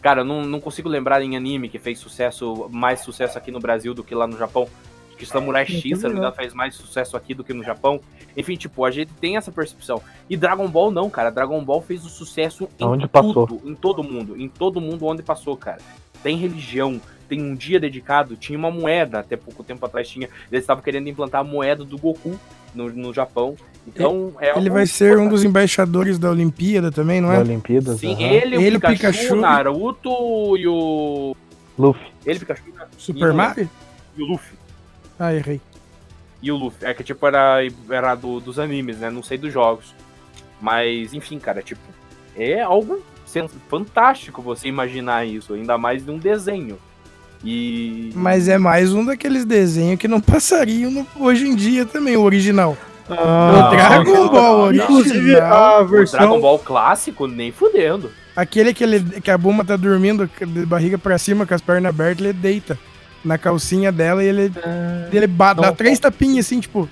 [0.00, 3.94] cara, não, não consigo lembrar em anime que fez sucesso, mais sucesso aqui no Brasil
[3.94, 4.68] do que lá no Japão.
[5.18, 8.00] Que Samurai X, se não me engano, faz mais sucesso aqui do que no Japão.
[8.36, 10.00] Enfim, tipo, a gente tem essa percepção.
[10.30, 11.28] E Dragon Ball não, cara.
[11.30, 13.46] Dragon Ball fez o sucesso em Onde passou.
[13.46, 15.78] tudo, em todo mundo, em todo mundo onde passou, cara.
[16.22, 20.28] Tem religião, tem um dia dedicado, tinha uma moeda, até pouco tempo atrás tinha.
[20.50, 22.38] Eles estavam querendo implantar a moeda do Goku
[22.74, 23.56] no, no Japão.
[23.86, 25.30] Então, é Ele vai ser um importante.
[25.30, 27.40] dos embaixadores da Olimpíada também, não Da é?
[27.40, 27.98] Olimpíadas.
[27.98, 28.22] Sim, aham.
[28.22, 29.34] ele, o Ele, o Pikachu, Pikachu.
[29.34, 31.36] o Naruto e o.
[31.78, 32.06] Luffy.
[32.26, 32.62] Ele, Pikachu.
[32.76, 32.86] né?
[32.98, 33.70] Super e o- Mario?
[34.16, 34.57] E o Luffy.
[35.18, 35.60] Ah, errei.
[36.42, 36.86] E o Luffy.
[36.86, 37.58] É que, tipo, era,
[37.90, 39.10] era do- dos animes, né?
[39.10, 39.94] Não sei dos jogos.
[40.60, 41.80] Mas, enfim, cara, tipo,
[42.36, 43.02] é algo
[43.68, 46.78] fantástico você imaginar isso, ainda mais de um desenho.
[47.44, 48.10] E.
[48.14, 52.22] Mas é mais um daqueles desenhos que não passariam no- hoje em dia também, o
[52.22, 52.76] original.
[53.10, 54.84] Ah, o Dragon não, Ball não, não.
[54.84, 55.76] Inclusive, original.
[55.78, 56.18] a O versão.
[56.20, 58.10] Dragon Ball clássico, nem fudendo.
[58.36, 61.90] Aquele que, ele, que a Buma tá dormindo de barriga pra cima, com as pernas
[61.90, 62.78] abertas, ele deita
[63.24, 64.52] na calcinha dela e ele,
[65.12, 66.88] ele ba- dá não, três tapinhas assim, tipo.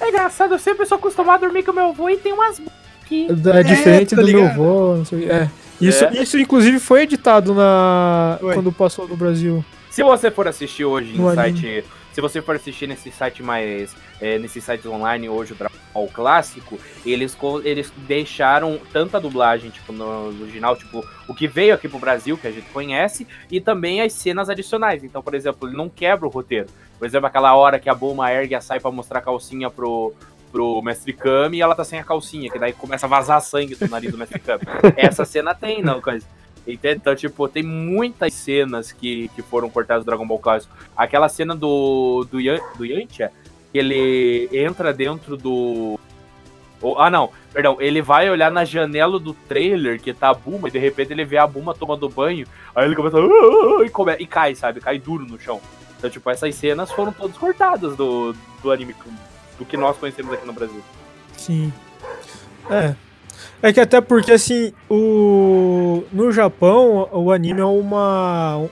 [0.00, 2.60] É engraçado, eu sempre sou acostumado a dormir com meu avô e tem umas.
[3.04, 3.26] aqui.
[3.54, 5.28] É diferente tá do meu avô, não sei.
[5.30, 5.48] É.
[5.80, 6.12] Isso, É.
[6.22, 8.54] isso, inclusive, foi editado na Foi.
[8.54, 9.64] quando passou no Brasil.
[9.90, 11.60] Se você for assistir hoje No em anime.
[11.60, 11.84] site.
[12.18, 13.94] Se você for assistir nesse site mais.
[14.20, 19.92] É, nesses sites online hoje, o Dragon Ball clássico, eles, eles deixaram tanta dublagem, tipo,
[19.92, 24.00] no original, tipo, o que veio aqui pro Brasil, que a gente conhece, e também
[24.00, 25.04] as cenas adicionais.
[25.04, 26.66] Então, por exemplo, ele não quebra o roteiro.
[26.98, 30.12] Por exemplo, aquela hora que a Bulma ergue a sai pra mostrar a calcinha pro,
[30.50, 33.76] pro Mestre Kami e ela tá sem a calcinha, que daí começa a vazar sangue
[33.76, 34.62] do nariz do Mestre Kami.
[34.98, 36.26] Essa cena tem, não, coisa.
[36.68, 36.96] Entende?
[36.96, 40.74] Então, tipo, tem muitas cenas que, que foram cortadas do Dragon Ball Clássico.
[40.94, 42.38] Aquela cena do, do,
[42.76, 43.32] do Yantia,
[43.72, 45.98] que ele entra dentro do.
[46.82, 47.78] ou- ah, não, perdão.
[47.80, 51.24] Ele vai olhar na janela do trailer que tá a Buma e de repente ele
[51.24, 52.46] vê a Buma tomando banho.
[52.74, 53.16] Aí ele começa.
[53.16, 54.80] "Ah, ah, ah", E, come, e cai, sabe?
[54.80, 55.60] Cai duro no chão.
[55.96, 58.94] Então, tipo, essas cenas foram todas cortadas do, do anime,
[59.58, 60.82] do que nós conhecemos aqui no Brasil.
[61.36, 61.72] Sim.
[62.70, 62.94] É.
[63.62, 66.04] É que até porque, assim, o...
[66.12, 68.68] no Japão, o anime é uma,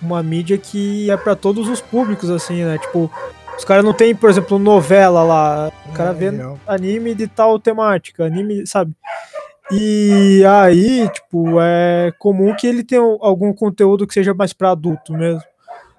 [0.00, 2.78] uma mídia que é pra todos os públicos, assim, né?
[2.78, 3.10] Tipo,
[3.56, 5.72] os caras não tem, por exemplo, novela lá.
[5.86, 6.58] O cara vê não.
[6.66, 8.94] anime de tal temática, anime, sabe?
[9.70, 15.12] E aí, tipo, é comum que ele tenha algum conteúdo que seja mais pra adulto
[15.12, 15.42] mesmo.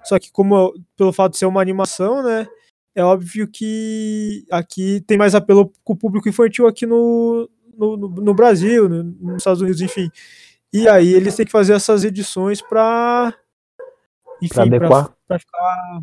[0.04, 2.46] Só que como pelo fato de ser uma animação, né?
[2.94, 8.08] É óbvio que aqui tem mais apelo com o público infantil aqui no, no, no-
[8.08, 10.10] no Brasil, no- nos Estados Unidos, enfim.
[10.72, 13.32] E aí eles têm que fazer essas edições pra.
[14.42, 15.10] Enfim, Pra adequar.
[15.26, 16.00] pra ficar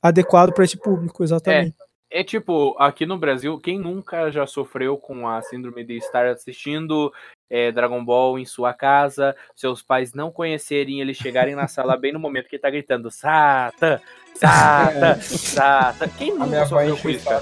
[0.00, 1.76] adequado pra esse público, exatamente.
[2.10, 7.12] É tipo, aqui no Brasil, quem nunca já sofreu com a síndrome de estar assistindo
[7.50, 12.12] é, Dragon Ball em sua casa, seus pais não conhecerem, eles chegarem na sala bem
[12.12, 14.00] no momento que ele tá gritando Sata,
[14.36, 16.08] Sata, Sata.
[16.16, 17.40] Quem nunca sofreu com isso, cara?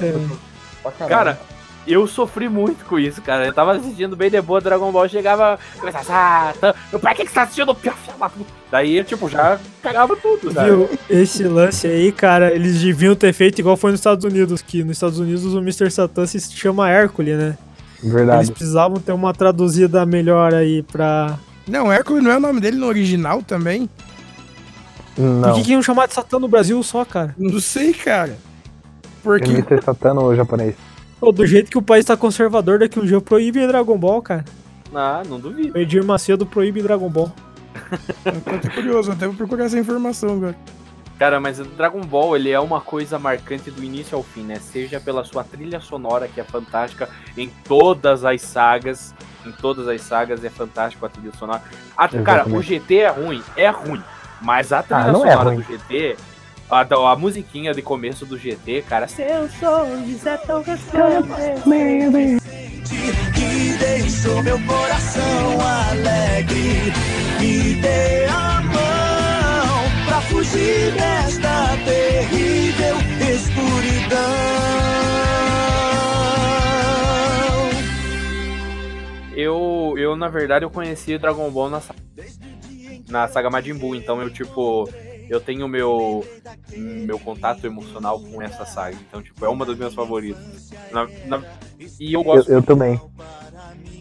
[0.98, 1.08] caralho.
[1.08, 1.38] Cara,
[1.86, 3.46] eu sofri muito com isso, cara.
[3.46, 7.22] Eu tava assistindo bem de boa Dragon Ball, chegava, começava, Sata, meu pai, o que
[7.24, 7.74] que você tá assistindo?
[7.74, 10.68] Pia, filha da puta." Daí, eu, tipo, já cagava tudo, sabe?
[10.70, 10.88] Viu?
[11.08, 14.96] Esse lance aí, cara, eles deviam ter feito igual foi nos Estados Unidos, que nos
[14.96, 15.90] Estados Unidos o Mr.
[15.90, 17.58] Satan se chama Hércules, né?
[18.02, 18.50] Eles Verdade.
[18.52, 21.38] precisavam ter uma traduzida melhor aí pra.
[21.66, 23.88] Não, Hércules não é o nome dele no original também?
[25.14, 25.54] Por Não.
[25.54, 27.34] que, que iam chamar de Satã no Brasil só, cara?
[27.38, 28.36] Não sei, cara.
[29.22, 29.50] Porque.
[29.50, 29.80] Mr.
[29.82, 30.74] Satano ou japonês?
[31.24, 34.44] Pô, do jeito que o país tá conservador, daqui um dia proíbe Dragon Ball, cara.
[34.94, 35.72] Ah, não duvido.
[35.74, 37.32] O Edir Macedo proíbe Dragon Ball.
[38.26, 40.54] Eu tô até curioso, até vou procurar essa informação agora.
[41.18, 44.56] Cara, mas o Dragon Ball, ele é uma coisa marcante do início ao fim, né?
[44.56, 47.08] Seja pela sua trilha sonora, que é fantástica
[47.38, 49.14] em todas as sagas.
[49.46, 51.62] Em todas as sagas é fantástico a trilha sonora.
[51.96, 52.60] A- cara, o.
[52.60, 54.02] GT é ruim, é ruim.
[54.42, 55.56] Mas a trilha Ah, é sonora ruim.
[55.56, 56.16] do GT,
[56.70, 56.80] a,
[57.12, 61.28] a musiquinha de começo do GT, cara, seu sorriso é tão gostoso.
[63.34, 65.60] que deixou meu coração
[65.90, 66.92] alegre.
[67.40, 72.96] Me dê a mão pra fugir desta terrível
[73.34, 74.18] escuridão.
[79.36, 81.94] Eu, eu, na verdade, eu conheci Dragon Ball na, sa-
[83.08, 84.88] na saga Majin Buu, então eu, tipo,
[85.28, 86.24] eu tenho meu
[86.76, 88.96] meu contato emocional com essa saga.
[89.08, 90.70] Então, tipo, é uma das minhas favoritas.
[90.92, 91.42] Na- na-
[92.00, 92.50] e eu Eu, gosto.
[92.52, 93.00] eu também.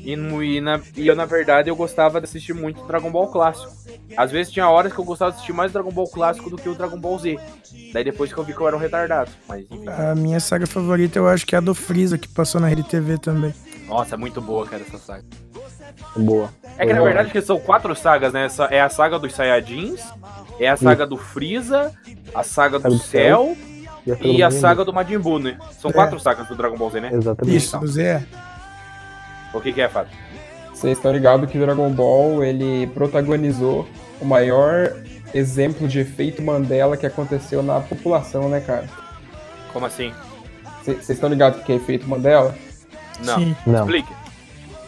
[0.05, 3.71] E, e, na, e eu, na verdade, eu gostava de assistir muito Dragon Ball clássico.
[4.17, 6.67] Às vezes tinha horas que eu gostava de assistir mais Dragon Ball clássico do que
[6.67, 7.39] o Dragon Ball Z.
[7.93, 9.31] Daí depois que eu vi que eu era um retardado.
[9.47, 9.87] Mas enfim.
[9.87, 12.83] A minha saga favorita eu acho que é a do Freeza, que passou na Rede
[12.83, 13.53] TV também.
[13.87, 15.23] Nossa, é muito boa, cara, essa saga.
[16.17, 16.49] Boa.
[16.77, 18.45] É que na verdade que são quatro sagas, né?
[18.45, 20.01] Essa- É a saga dos Saiyajins,
[20.59, 21.91] é a saga do Freeza,
[22.33, 23.55] a saga do do Céu
[24.05, 25.57] E a e a Saga do Majin Buu, né?
[25.79, 25.93] São É.
[25.93, 27.09] quatro sagas do Dragon Ball Z, né?
[27.13, 27.55] Exatamente.
[27.55, 28.21] Isso, do.
[29.53, 30.11] O que, que é, Fábio?
[30.73, 33.87] Vocês estão ligados que Dragon Ball ele protagonizou
[34.19, 34.91] o maior
[35.33, 38.89] exemplo de efeito Mandela que aconteceu na população, né, cara?
[39.71, 40.13] Como assim?
[40.83, 42.53] Vocês estão ligados o que é efeito Mandela?
[43.23, 43.35] Não.
[43.39, 43.55] Sim.
[43.65, 43.79] Não.
[43.85, 44.13] Explique.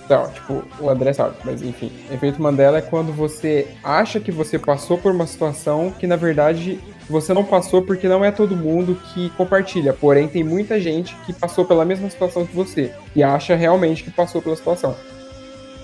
[0.05, 1.91] Então, tipo, o André sabe, mas enfim.
[2.11, 6.79] Efeito Mandela é quando você acha que você passou por uma situação que na verdade
[7.09, 9.93] você não passou porque não é todo mundo que compartilha.
[9.93, 14.11] Porém, tem muita gente que passou pela mesma situação que você e acha realmente que
[14.11, 14.95] passou pela situação.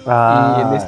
[0.06, 0.88] Ah, E nesse-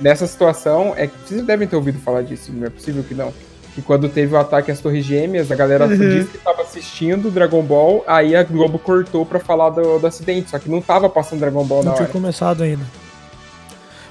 [0.00, 3.32] nessa situação, é que vocês devem ter ouvido falar disso, não é possível que não.
[3.74, 7.62] Que quando teve o ataque às Torres Gêmeas, a galera disse que estava assistindo Dragon
[7.62, 11.40] Ball, aí a Globo cortou pra falar do, do acidente, só que não tava passando
[11.40, 12.12] Dragon Ball na Não tinha hora.
[12.12, 12.84] começado ainda.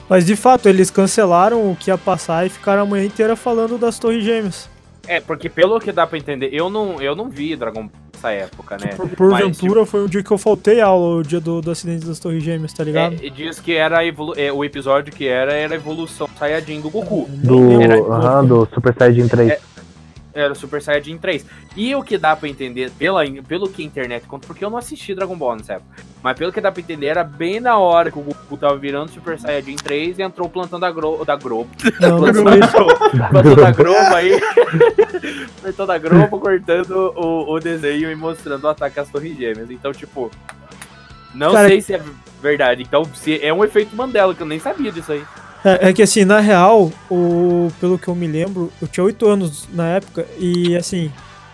[0.09, 3.77] Mas de fato, eles cancelaram o que ia passar e ficaram a manhã inteira falando
[3.77, 4.67] das Torres Gêmeas.
[5.07, 8.31] É, porque pelo que dá pra entender, eu não, eu não vi Dragon Ball nessa
[8.31, 8.87] época, né?
[8.95, 12.05] Por, porventura Mas, foi o dia que eu faltei aula, o dia do, do acidente
[12.05, 13.15] das Torres Gêmeas, tá ligado?
[13.21, 16.89] É, diz que era evolu é, o episódio que era, era a evolução Saiyajin do
[16.89, 17.27] Goku.
[17.29, 19.49] do, Era- do Super Saiyajin 3.
[19.49, 19.59] É,
[20.33, 21.45] Era o Super Saiyajin 3.
[21.75, 24.77] E o que dá pra entender, pela, pelo que a internet conta, porque eu não
[24.77, 28.11] assisti Dragon Ball nessa época, mas pelo que dá pra entender, era bem na hora
[28.11, 31.35] que o Goku tava virando Super Saiyajin 3 e entrou o plantão da, Gro da
[31.35, 31.69] Globo.
[31.97, 34.39] Plantão da Globo, plantão da Globo aí.
[35.61, 39.69] plantão da Globo cortando o, o desenho e mostrando o ataque às Torres Gêmeas.
[39.69, 40.31] Então, tipo,
[41.33, 42.01] não Cara, sei se é
[42.41, 42.83] verdade.
[42.83, 45.23] Então, se é um efeito Mandela, que eu nem sabia disso aí.
[45.63, 49.27] É, é que assim, na real, o, pelo que eu me lembro, eu tinha 8
[49.27, 51.11] anos na época e assim,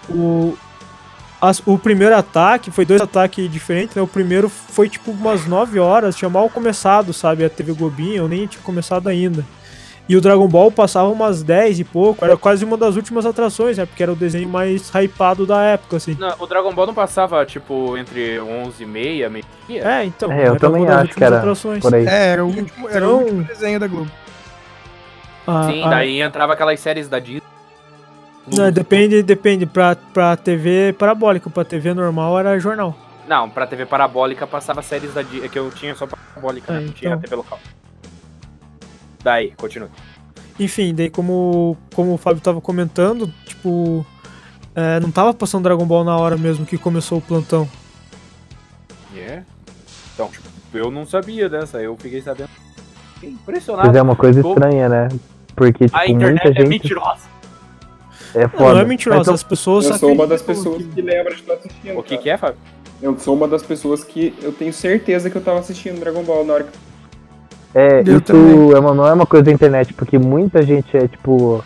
[0.09, 0.57] o,
[1.41, 4.01] as- o primeiro ataque foi dois ataques diferentes, né?
[4.01, 7.43] O primeiro foi tipo umas 9 horas, tinha mal começado, sabe?
[7.43, 9.45] A TV Globinho, eu nem tinha começado ainda.
[10.09, 13.77] E o Dragon Ball passava umas 10 e pouco, era quase uma das últimas atrações,
[13.77, 13.85] né?
[13.85, 16.15] Porque era o desenho mais hypado da época, assim.
[16.17, 19.83] Não, o Dragon Ball não passava, tipo, entre 11 e meia, meio-dia?
[19.85, 20.31] É, então.
[20.31, 21.81] É, eu era também uma das acho que últimas era atrações.
[21.81, 22.05] por aí.
[22.05, 24.09] É, era o último, era o último desenho da Globo.
[25.45, 27.41] Ah, Sim, ah, daí entrava aquelas séries da Disney.
[28.47, 29.65] Não, depende, depende.
[29.65, 32.95] Pra, pra TV parabólica, pra TV normal era jornal.
[33.27, 36.79] Não, pra TV parabólica passava séries da Disney, que eu tinha só parabólica, né?
[36.79, 37.21] É, não tinha então.
[37.21, 37.59] TV local.
[39.27, 39.89] Daí, continua.
[40.57, 44.05] Enfim, daí como, como o Fábio tava comentando, tipo,
[44.73, 47.67] é, não tava passando Dragon Ball na hora mesmo que começou o plantão.
[49.13, 49.43] É?
[50.13, 52.47] Então, tipo, eu não sabia dessa, eu fiquei sabendo.
[53.15, 53.87] Fiquei impressionado.
[53.89, 55.09] Mas é uma coisa Como estranha, né?
[55.57, 56.69] Porque, tipo, A internet muita é gente.
[56.69, 57.27] mentirosa.
[58.33, 58.73] É Não, foda.
[58.75, 61.41] não é mentirosa, eu- as pessoas Eu sou uma das pessoas que- que lembra de
[61.41, 61.99] estar assistindo.
[61.99, 62.21] O que cara.
[62.21, 62.57] que é, Fábio?
[63.01, 66.45] Eu sou uma das pessoas que eu tenho certeza que eu tava assistindo Dragon Ball
[66.45, 66.86] na hora que.
[67.73, 68.71] É, Eu isso também.
[68.71, 71.63] é uma, não é uma coisa da internet, porque muita gente é tipo.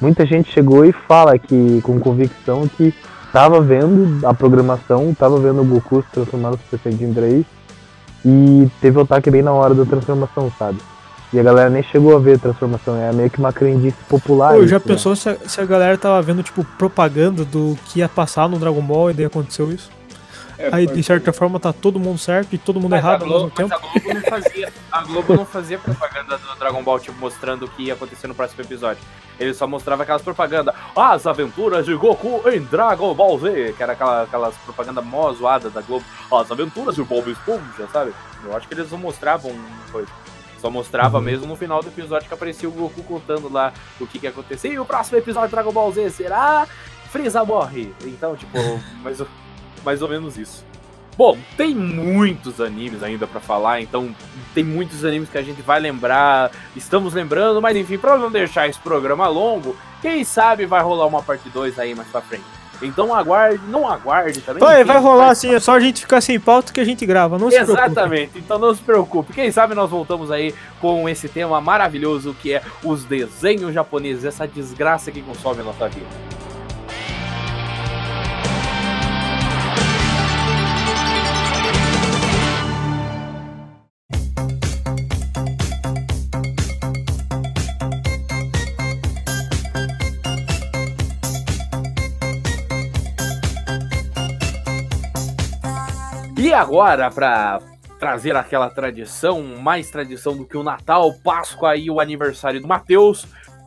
[0.00, 2.92] Muita gente chegou e fala que, com convicção, que
[3.32, 7.44] tava vendo a programação, tava vendo o Goku se transformar no Super Saiyajin 3
[8.24, 10.78] e teve o ataque bem na hora da transformação, sabe?
[11.32, 14.54] E a galera nem chegou a ver a transformação, é meio que uma crendice popular.
[14.54, 14.94] Pô, já isso, né?
[14.94, 18.58] pensou se a, se a galera tava vendo, tipo, propaganda do que ia passar no
[18.58, 19.90] Dragon Ball e daí aconteceu isso?
[20.58, 23.28] É, Aí, de certa forma, tá todo mundo certo e todo mundo Mas errado ao
[23.28, 23.74] mesmo Globo, mas tempo.
[23.74, 24.72] a Globo não fazia.
[24.92, 28.34] A Globo não fazia propaganda do Dragon Ball, tipo, mostrando o que ia acontecer no
[28.34, 29.02] próximo episódio.
[29.38, 30.74] Ele só mostrava aquelas propagandas.
[30.94, 33.74] As aventuras de Goku em Dragon Ball Z.
[33.76, 36.04] Que era aquela, aquelas propagandas mó zoadas da Globo.
[36.32, 38.12] As aventuras de Bob Esponja, sabe?
[38.44, 39.52] Eu acho que eles não mostravam
[39.90, 40.08] coisa.
[40.60, 44.18] Só mostrava mesmo no final do episódio que aparecia o Goku contando lá o que,
[44.18, 44.68] que ia acontecer.
[44.72, 46.66] E o próximo episódio de Dragon Ball Z será.
[47.10, 47.92] Freeza morre.
[48.04, 48.56] Então, tipo,
[49.02, 49.26] mais, ou-
[49.84, 50.64] mais ou menos isso.
[51.16, 54.12] Bom, tem muitos animes ainda pra falar, então
[54.52, 58.68] tem muitos animes que a gente vai lembrar, estamos lembrando, mas enfim, pra não deixar
[58.68, 62.44] esse programa longo, quem sabe vai rolar uma parte 2 aí mais pra frente.
[62.82, 64.60] Então aguarde, não aguarde também.
[64.60, 67.38] Vai, vai rolar assim, é só a gente ficar sem pauta que a gente grava,
[67.38, 67.80] não se preocupe.
[67.80, 69.32] Exatamente, então não se preocupe.
[69.32, 74.48] Quem sabe nós voltamos aí com esse tema maravilhoso que é os desenhos japoneses, essa
[74.48, 76.06] desgraça que consome a nossa vida.
[96.54, 97.60] Agora, pra
[97.98, 103.26] trazer aquela tradição, mais tradição do que o Natal, Páscoa e o aniversário do Matheus,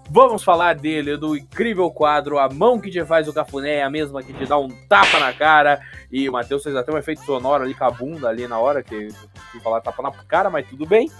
[0.09, 4.23] vamos falar dele, do incrível quadro A Mão que te faz o cafuné, a mesma
[4.23, 5.79] que te dá um tapa na cara.
[6.11, 8.81] E o Matheus fez até um efeito sonoro ali com a bunda ali na hora,
[8.81, 9.11] que eu
[9.51, 11.11] fui falar tapa na cara, mas tudo bem.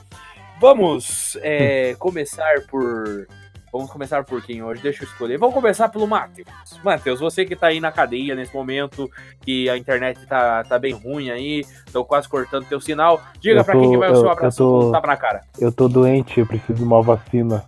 [0.60, 3.28] Vamos é, começar por.
[3.72, 4.82] Vamos começar por quem hoje?
[4.82, 5.38] Deixa eu escolher.
[5.38, 6.48] Vamos começar pelo Matheus.
[6.84, 9.10] Matheus, você que tá aí na cadeia nesse momento,
[9.42, 13.22] que a internet tá, tá bem ruim aí, tô quase cortando teu sinal.
[13.40, 15.42] Diga pra quem que vai o eu- seu eu abraço tô- tapa na cara.
[15.60, 17.66] Eu tô doente, eu preciso de uma vacina.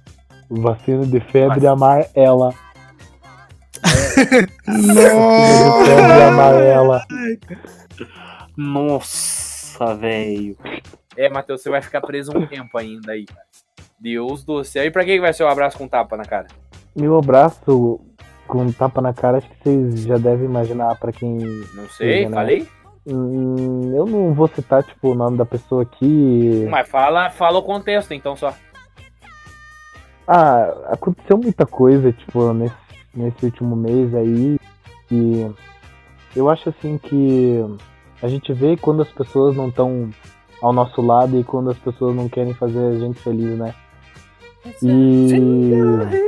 [0.49, 2.53] Vacina de febre amarela.
[4.67, 5.85] Nossa!
[5.85, 7.01] Febre amarela.
[8.57, 10.57] Nossa, velho.
[11.15, 13.48] É, Matheus, você vai ficar preso um tempo ainda aí, cara.
[13.99, 14.85] Deus do céu.
[14.85, 16.47] E pra quem que vai ser o abraço com tapa na cara?
[16.95, 17.99] Meu abraço
[18.47, 21.37] com um tapa na cara, acho que vocês já devem imaginar pra quem.
[21.73, 22.35] Não sei, seja, né?
[22.35, 22.67] falei?
[23.05, 26.67] Hum, eu não vou citar, tipo, o nome da pessoa aqui.
[26.69, 28.53] Mas fala, fala o contexto, então só.
[30.27, 32.75] Ah, aconteceu muita coisa, tipo, nesse,
[33.15, 34.59] nesse último mês aí.
[35.11, 35.51] E
[36.35, 37.63] eu acho assim que
[38.21, 40.09] a gente vê quando as pessoas não estão
[40.61, 43.73] ao nosso lado e quando as pessoas não querem fazer a gente feliz, né?
[44.81, 46.19] E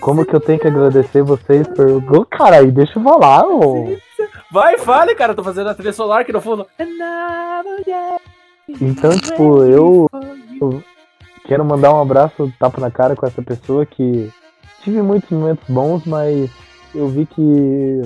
[0.00, 2.16] como que eu tenho que agradecer vocês por.
[2.16, 3.96] Ô, cara, aí deixa eu falar, ô.
[4.50, 5.32] Vai, fale, cara.
[5.32, 6.66] Eu tô fazendo a trilha solar aqui no fundo.
[8.80, 10.08] Então, tipo, eu,
[10.60, 10.82] eu
[11.46, 14.32] quero mandar um abraço, tapa na cara com essa pessoa que
[14.82, 16.50] tive muitos momentos bons, mas
[16.94, 18.02] eu vi que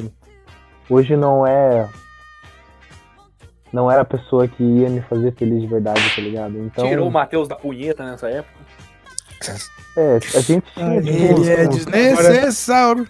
[0.88, 1.88] hoje não é.
[3.72, 6.58] Não era a pessoa que ia me fazer feliz de verdade, tá ligado?
[6.58, 6.86] Então.
[6.86, 8.60] Tirou o Matheus da punheta nessa época.
[9.96, 10.96] É, a gente tinha.
[10.96, 13.08] Ele é desnecessário.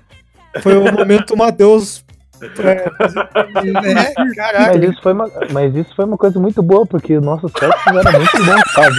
[0.62, 2.04] Foi o momento Matheus.
[2.42, 4.78] É, caraca.
[4.78, 7.88] Mas isso, foi uma, mas isso foi uma coisa muito boa, porque o nosso sexo
[7.88, 8.96] era muito bom, sabe?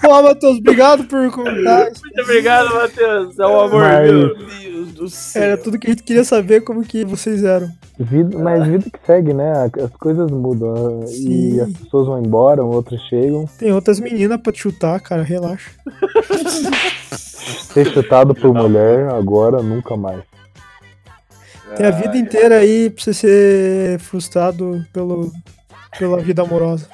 [0.00, 1.84] Pô, Matheus, obrigado por comentar.
[1.84, 3.38] Muito obrigado, Matheus.
[3.38, 4.34] É um amor, Mas- meu.
[4.36, 5.42] Deus do céu.
[5.42, 7.68] Era tudo que a gente queria saber como que vocês eram.
[7.98, 9.52] Vida, mas vida que segue, né?
[9.84, 11.04] As coisas mudam.
[11.06, 11.56] Sim.
[11.56, 13.46] E as pessoas vão embora, outras chegam.
[13.58, 15.70] Tem outras meninas pra te chutar, cara, relaxa.
[17.72, 20.22] Ser chutado por mulher, agora nunca mais.
[21.76, 25.30] Tem a vida inteira aí pra você ser frustrado pelo,
[25.98, 26.86] pela vida amorosa.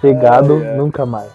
[0.00, 0.76] Pegado, ai.
[0.76, 1.30] nunca mais.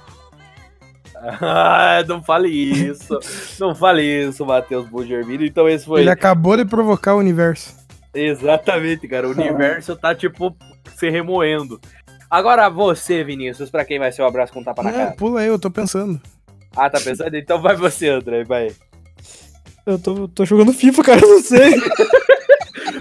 [1.42, 3.20] Ah, não fale isso.
[3.60, 5.44] Não fale isso, Matheus Bugermino.
[5.44, 6.02] Então esse foi.
[6.02, 7.76] Ele acabou de provocar o universo.
[8.14, 9.28] Exatamente, cara.
[9.28, 10.56] O universo tá, tipo,
[10.96, 11.82] se remoendo.
[12.30, 15.12] Agora você, Vinícius, pra quem vai ser o abraço com tapa na Não, cara?
[15.14, 16.22] pula aí, eu tô pensando.
[16.76, 17.36] Ah, tá pensando?
[17.36, 18.72] Então vai você, André, vai.
[19.86, 21.74] Eu tô, tô jogando FIFA, cara, eu não sei.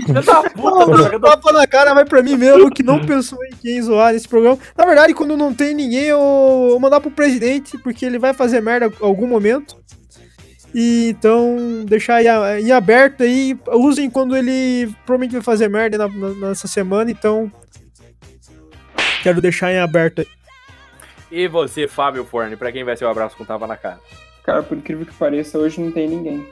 [0.06, 3.50] Filha da puta, tá tapa na cara vai pra mim mesmo, que não pensou em
[3.60, 4.58] quem zoar nesse programa.
[4.76, 8.60] Na verdade, quando não tem ninguém, eu vou mandar pro presidente, porque ele vai fazer
[8.60, 9.76] merda em algum momento.
[10.74, 13.58] E então, deixar em, aberto aí.
[13.68, 17.50] Usem quando ele provavelmente vai fazer merda na- na- nessa semana, então.
[19.22, 20.26] Quero deixar em aberto aí.
[21.30, 23.98] E você, Fábio Forne, pra quem vai ser o abraço com tapa na cara?
[24.44, 26.46] Cara, por incrível que pareça, hoje não tem ninguém.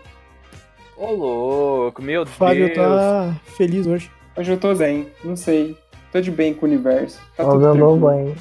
[0.97, 2.77] Ô, louco, meu O Fábio Deus.
[2.77, 4.11] tá feliz hoje.
[4.37, 5.77] Hoje eu tô zen, não sei.
[6.13, 7.21] Tô de bem com o universo.
[7.37, 8.13] Tá tudo tranquilo.
[8.13, 8.35] hein?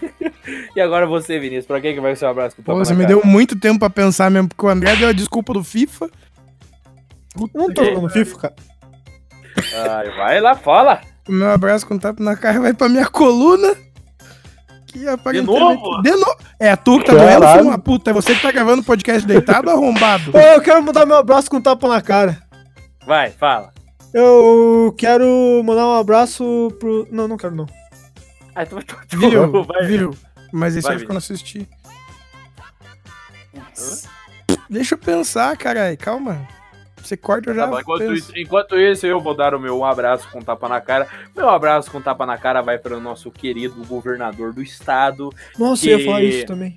[0.76, 2.92] E agora você, Vinícius, pra quem que vai ser o abraço com tapa Pô, você
[2.92, 3.14] me cara?
[3.14, 6.10] deu muito tempo pra pensar mesmo, porque o André deu a desculpa do FIFA.
[7.38, 8.54] Eu não tô jogando FIFA, cara.
[9.90, 11.00] Ai, vai lá, fala.
[11.28, 13.74] O meu abraço com tapa na cara vai pra minha coluna.
[14.94, 15.58] Que aparentemente...
[15.58, 16.02] novo?
[16.02, 16.36] De novo?
[16.56, 18.10] É, tu que tá doendo, filho uma puta.
[18.10, 20.30] É você que tá gravando o podcast deitado, arrombado?
[20.32, 22.40] Ô, eu quero mandar meu abraço com tapa na cara.
[23.04, 23.74] Vai, fala.
[24.14, 25.26] Eu quero
[25.64, 27.08] mandar um abraço pro.
[27.10, 27.66] Não, não quero não.
[28.54, 28.84] Ai, tu vai
[29.30, 29.64] Viu?
[29.64, 29.84] vai.
[29.84, 30.16] Viu?
[30.52, 31.68] Mas esse Vai, aí ficou não assisti.
[34.70, 35.98] Deixa eu pensar, caralho.
[35.98, 36.46] Calma.
[37.04, 37.68] Você corta eu já.
[37.68, 38.32] Tá enquanto, penso.
[38.38, 41.06] enquanto isso, eu vou dar o meu abraço com tapa na cara.
[41.36, 45.88] Meu abraço com tapa na cara vai para o nosso querido governador do estado, Nossa,
[45.88, 46.74] eu Que- ia falar isso também.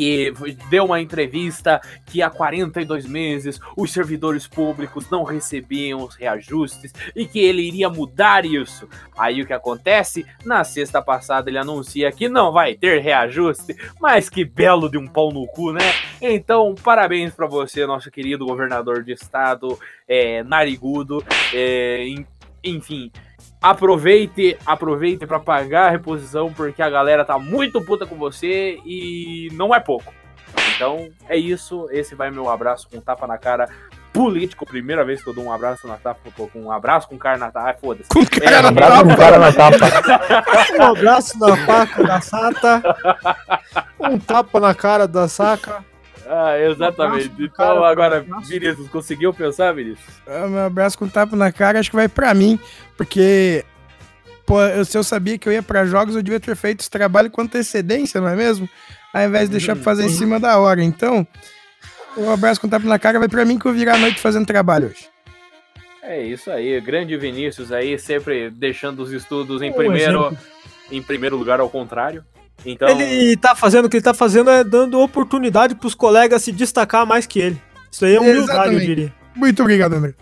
[0.00, 0.32] Que
[0.70, 7.26] deu uma entrevista que há 42 meses os servidores públicos não recebiam os reajustes e
[7.26, 8.88] que ele iria mudar isso.
[9.18, 10.24] Aí o que acontece?
[10.42, 15.06] Na sexta passada ele anuncia que não vai ter reajuste, mas que belo de um
[15.06, 15.80] pau no cu, né?
[16.22, 19.78] Então, parabéns pra você, nosso querido governador de estado,
[20.08, 21.22] é, narigudo,
[21.52, 22.26] é, en-
[22.64, 23.10] enfim.
[23.60, 29.48] Aproveite, aproveite para pagar a reposição, porque a galera tá muito puta com você e
[29.52, 30.12] não é pouco.
[30.74, 31.88] Então, é isso.
[31.90, 33.68] Esse vai meu abraço com tapa na cara
[34.12, 34.66] político.
[34.66, 37.50] Primeira vez que eu dou um abraço na tapa, com um abraço com cara na
[37.50, 37.66] tapa.
[37.66, 38.08] Ai, foda-se.
[38.08, 39.76] Com cara na Abraço no cara na tapa.
[40.80, 42.82] Um abraço na paca da Sata.
[44.00, 45.84] Um tapa na cara da saca.
[46.32, 47.28] Ah, exatamente.
[47.28, 48.40] Um Então, cara, agora, um.
[48.40, 50.22] Vinícius, conseguiu pensar, Vinícius?
[50.26, 52.56] Meu abraço com tapa na cara, acho que vai pra mim,
[52.96, 53.64] porque
[54.46, 56.90] pô, eu, se eu sabia que eu ia pra jogos, eu devia ter feito esse
[56.90, 58.68] trabalho com antecedência, não é mesmo?
[59.12, 60.80] Ao invés de deixar pra fazer em cima da hora.
[60.84, 61.26] Então,
[62.16, 64.46] o abraço com tapa na cara vai pra mim que eu virar a noite fazendo
[64.46, 65.08] trabalho hoje.
[66.02, 70.38] É isso aí, grande Vinícius aí, sempre deixando os estudos em Um primeiro, exemplo.
[70.92, 72.24] em primeiro lugar ao contrário.
[72.64, 76.52] Então, Ele tá fazendo o que ele tá fazendo é dando oportunidade pros colegas se
[76.52, 77.62] destacar mais que ele.
[77.90, 78.86] Isso aí é humildade, eu Exatamente.
[78.86, 79.14] diria.
[79.34, 80.14] Muito obrigado, André.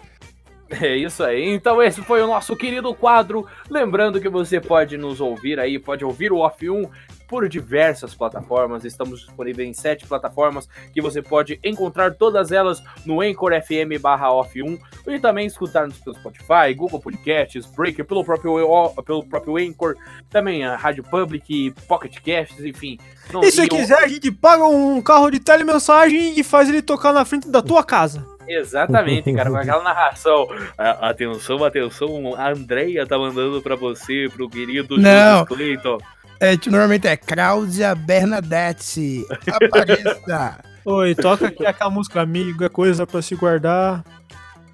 [0.71, 1.49] É isso aí.
[1.49, 3.47] Então esse foi o nosso querido quadro.
[3.71, 6.89] Lembrando que você pode nos ouvir aí, pode ouvir o Off 1
[7.29, 8.85] por diversas plataformas.
[8.85, 14.33] Estamos disponíveis em sete plataformas que você pode encontrar todas elas no Anchor FM barra
[14.33, 18.57] Off 1 e também escutar-nos pelo Spotify, Google Podcasts, Breaker, pelo próprio,
[19.05, 19.95] pelo próprio Anchor,
[20.31, 22.99] também a Rádio Public, Pocket Casts, enfim.
[23.33, 26.81] Não- E se e quiser, a gente paga um carro de telemensagem e faz ele
[26.83, 28.25] tocar na frente da tua casa.
[28.51, 30.49] Exatamente, cara, com aquela narração.
[30.79, 35.45] A- atenção, atenção, a Andrea tá mandando pra você, pro querido Não.
[35.45, 35.99] Clayton.
[36.41, 39.27] É, tipo, normalmente é Cláudia Bernadette.
[39.51, 40.61] Apareça.
[40.85, 44.05] Oi, toca aqui aquela música amigo, é coisa pra se guardar.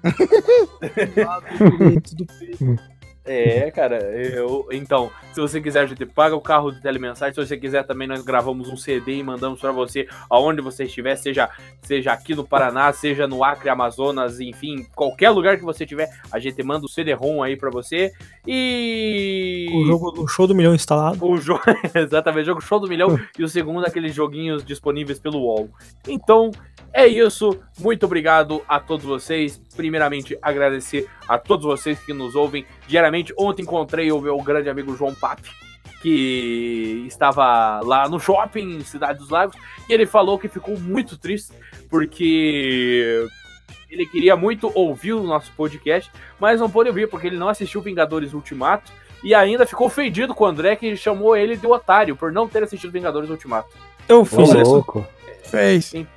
[2.03, 2.77] Tudo bem.
[3.25, 4.67] É, cara, eu.
[4.71, 7.33] Então, se você quiser, a gente paga o carro do Telemensagem.
[7.33, 11.15] Se você quiser também, nós gravamos um CD e mandamos pra você aonde você estiver,
[11.15, 11.49] seja,
[11.81, 16.37] seja aqui no Paraná, seja no Acre, Amazonas, enfim, qualquer lugar que você tiver, a
[16.37, 18.13] gente manda o CD-ROM aí pra você.
[18.45, 19.67] E.
[19.73, 21.25] O jogo o show do milhão instalado.
[21.25, 21.63] O jogo,
[21.95, 25.69] exatamente, o jogo Show do Milhão e o segundo aqueles joguinhos disponíveis pelo UOL.
[26.07, 26.51] Então,
[26.93, 27.59] é isso.
[27.77, 29.61] Muito obrigado a todos vocês.
[29.75, 33.33] Primeiramente, agradecer a todos vocês que nos ouvem diariamente.
[33.37, 35.49] Ontem encontrei o meu grande amigo João Pape,
[36.01, 39.55] que estava lá no shopping em Cidade dos Lagos,
[39.89, 41.51] e ele falou que ficou muito triste
[41.89, 43.27] porque
[43.89, 47.81] ele queria muito ouvir o nosso podcast, mas não pôde ouvir porque ele não assistiu
[47.81, 48.91] Vingadores Ultimato
[49.23, 52.63] e ainda ficou ofendido com o André que chamou ele de otário por não ter
[52.63, 53.69] assistido Vingadores Ultimato.
[54.07, 54.71] Eu fiz isso.
[54.71, 55.05] louco.
[55.43, 55.93] Fez.
[55.93, 56.14] Então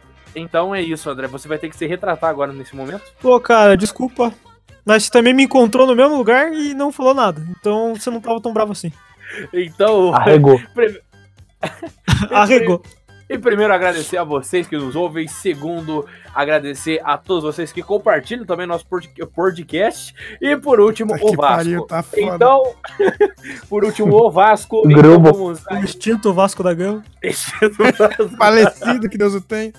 [0.74, 1.26] é isso, André.
[1.28, 3.02] Você vai ter que se retratar agora nesse momento.
[3.20, 4.32] Pô, cara, desculpa.
[4.84, 7.46] Mas você também me encontrou no mesmo lugar e não falou nada.
[7.60, 8.90] Então você não tava tão bravo assim.
[9.52, 10.12] Então.
[10.16, 10.60] Arregou.
[10.74, 11.00] Prime-
[12.30, 12.82] Arregou.
[13.30, 15.28] E primeiro agradecer a vocês que nos ouvem.
[15.28, 20.14] Segundo, agradecer a todos vocês que compartilham também nosso pod- podcast.
[20.40, 21.56] E por último, Puta o Vasco.
[21.56, 22.22] pariu, tá foda.
[22.36, 22.74] então,
[23.68, 24.80] por último, o Vasco.
[24.88, 24.98] Grupo.
[24.98, 27.04] Então vamos O extinto Vasco da Gama.
[28.38, 29.74] Falecido, que Deus o tem.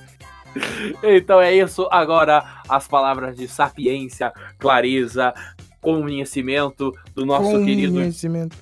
[1.03, 1.87] Então é isso.
[1.91, 5.33] Agora, as palavras de sapiência, clareza,
[5.81, 8.57] conhecimento do nosso querido Conhecimento.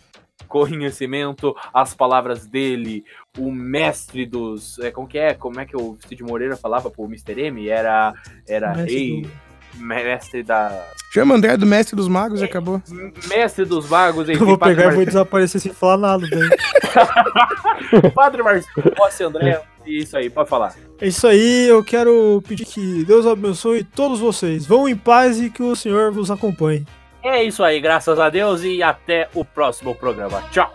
[0.48, 3.04] conhecimento, as palavras dele,
[3.38, 4.78] o mestre dos.
[4.80, 5.34] É, como que é?
[5.34, 7.40] Como é que o Cid Moreira falava pro Mr.
[7.42, 7.68] M?
[7.70, 8.14] Era.
[8.48, 9.28] Era Mestre rei.
[9.76, 10.86] Mestre da.
[11.14, 12.82] Chama André do Mestre dos Magos e acabou.
[13.30, 16.28] Mestre dos magos, enfim, Eu vou pegar e vou Mar- desaparecer sem falar nada.
[18.14, 20.76] Padre Marcelo, Rossi André, isso aí, pode falar.
[21.00, 24.66] É isso aí, eu quero pedir que Deus abençoe todos vocês.
[24.66, 26.86] Vão em paz e que o Senhor vos acompanhe.
[27.24, 30.42] É isso aí, graças a Deus e até o próximo programa.
[30.52, 30.74] Tchau!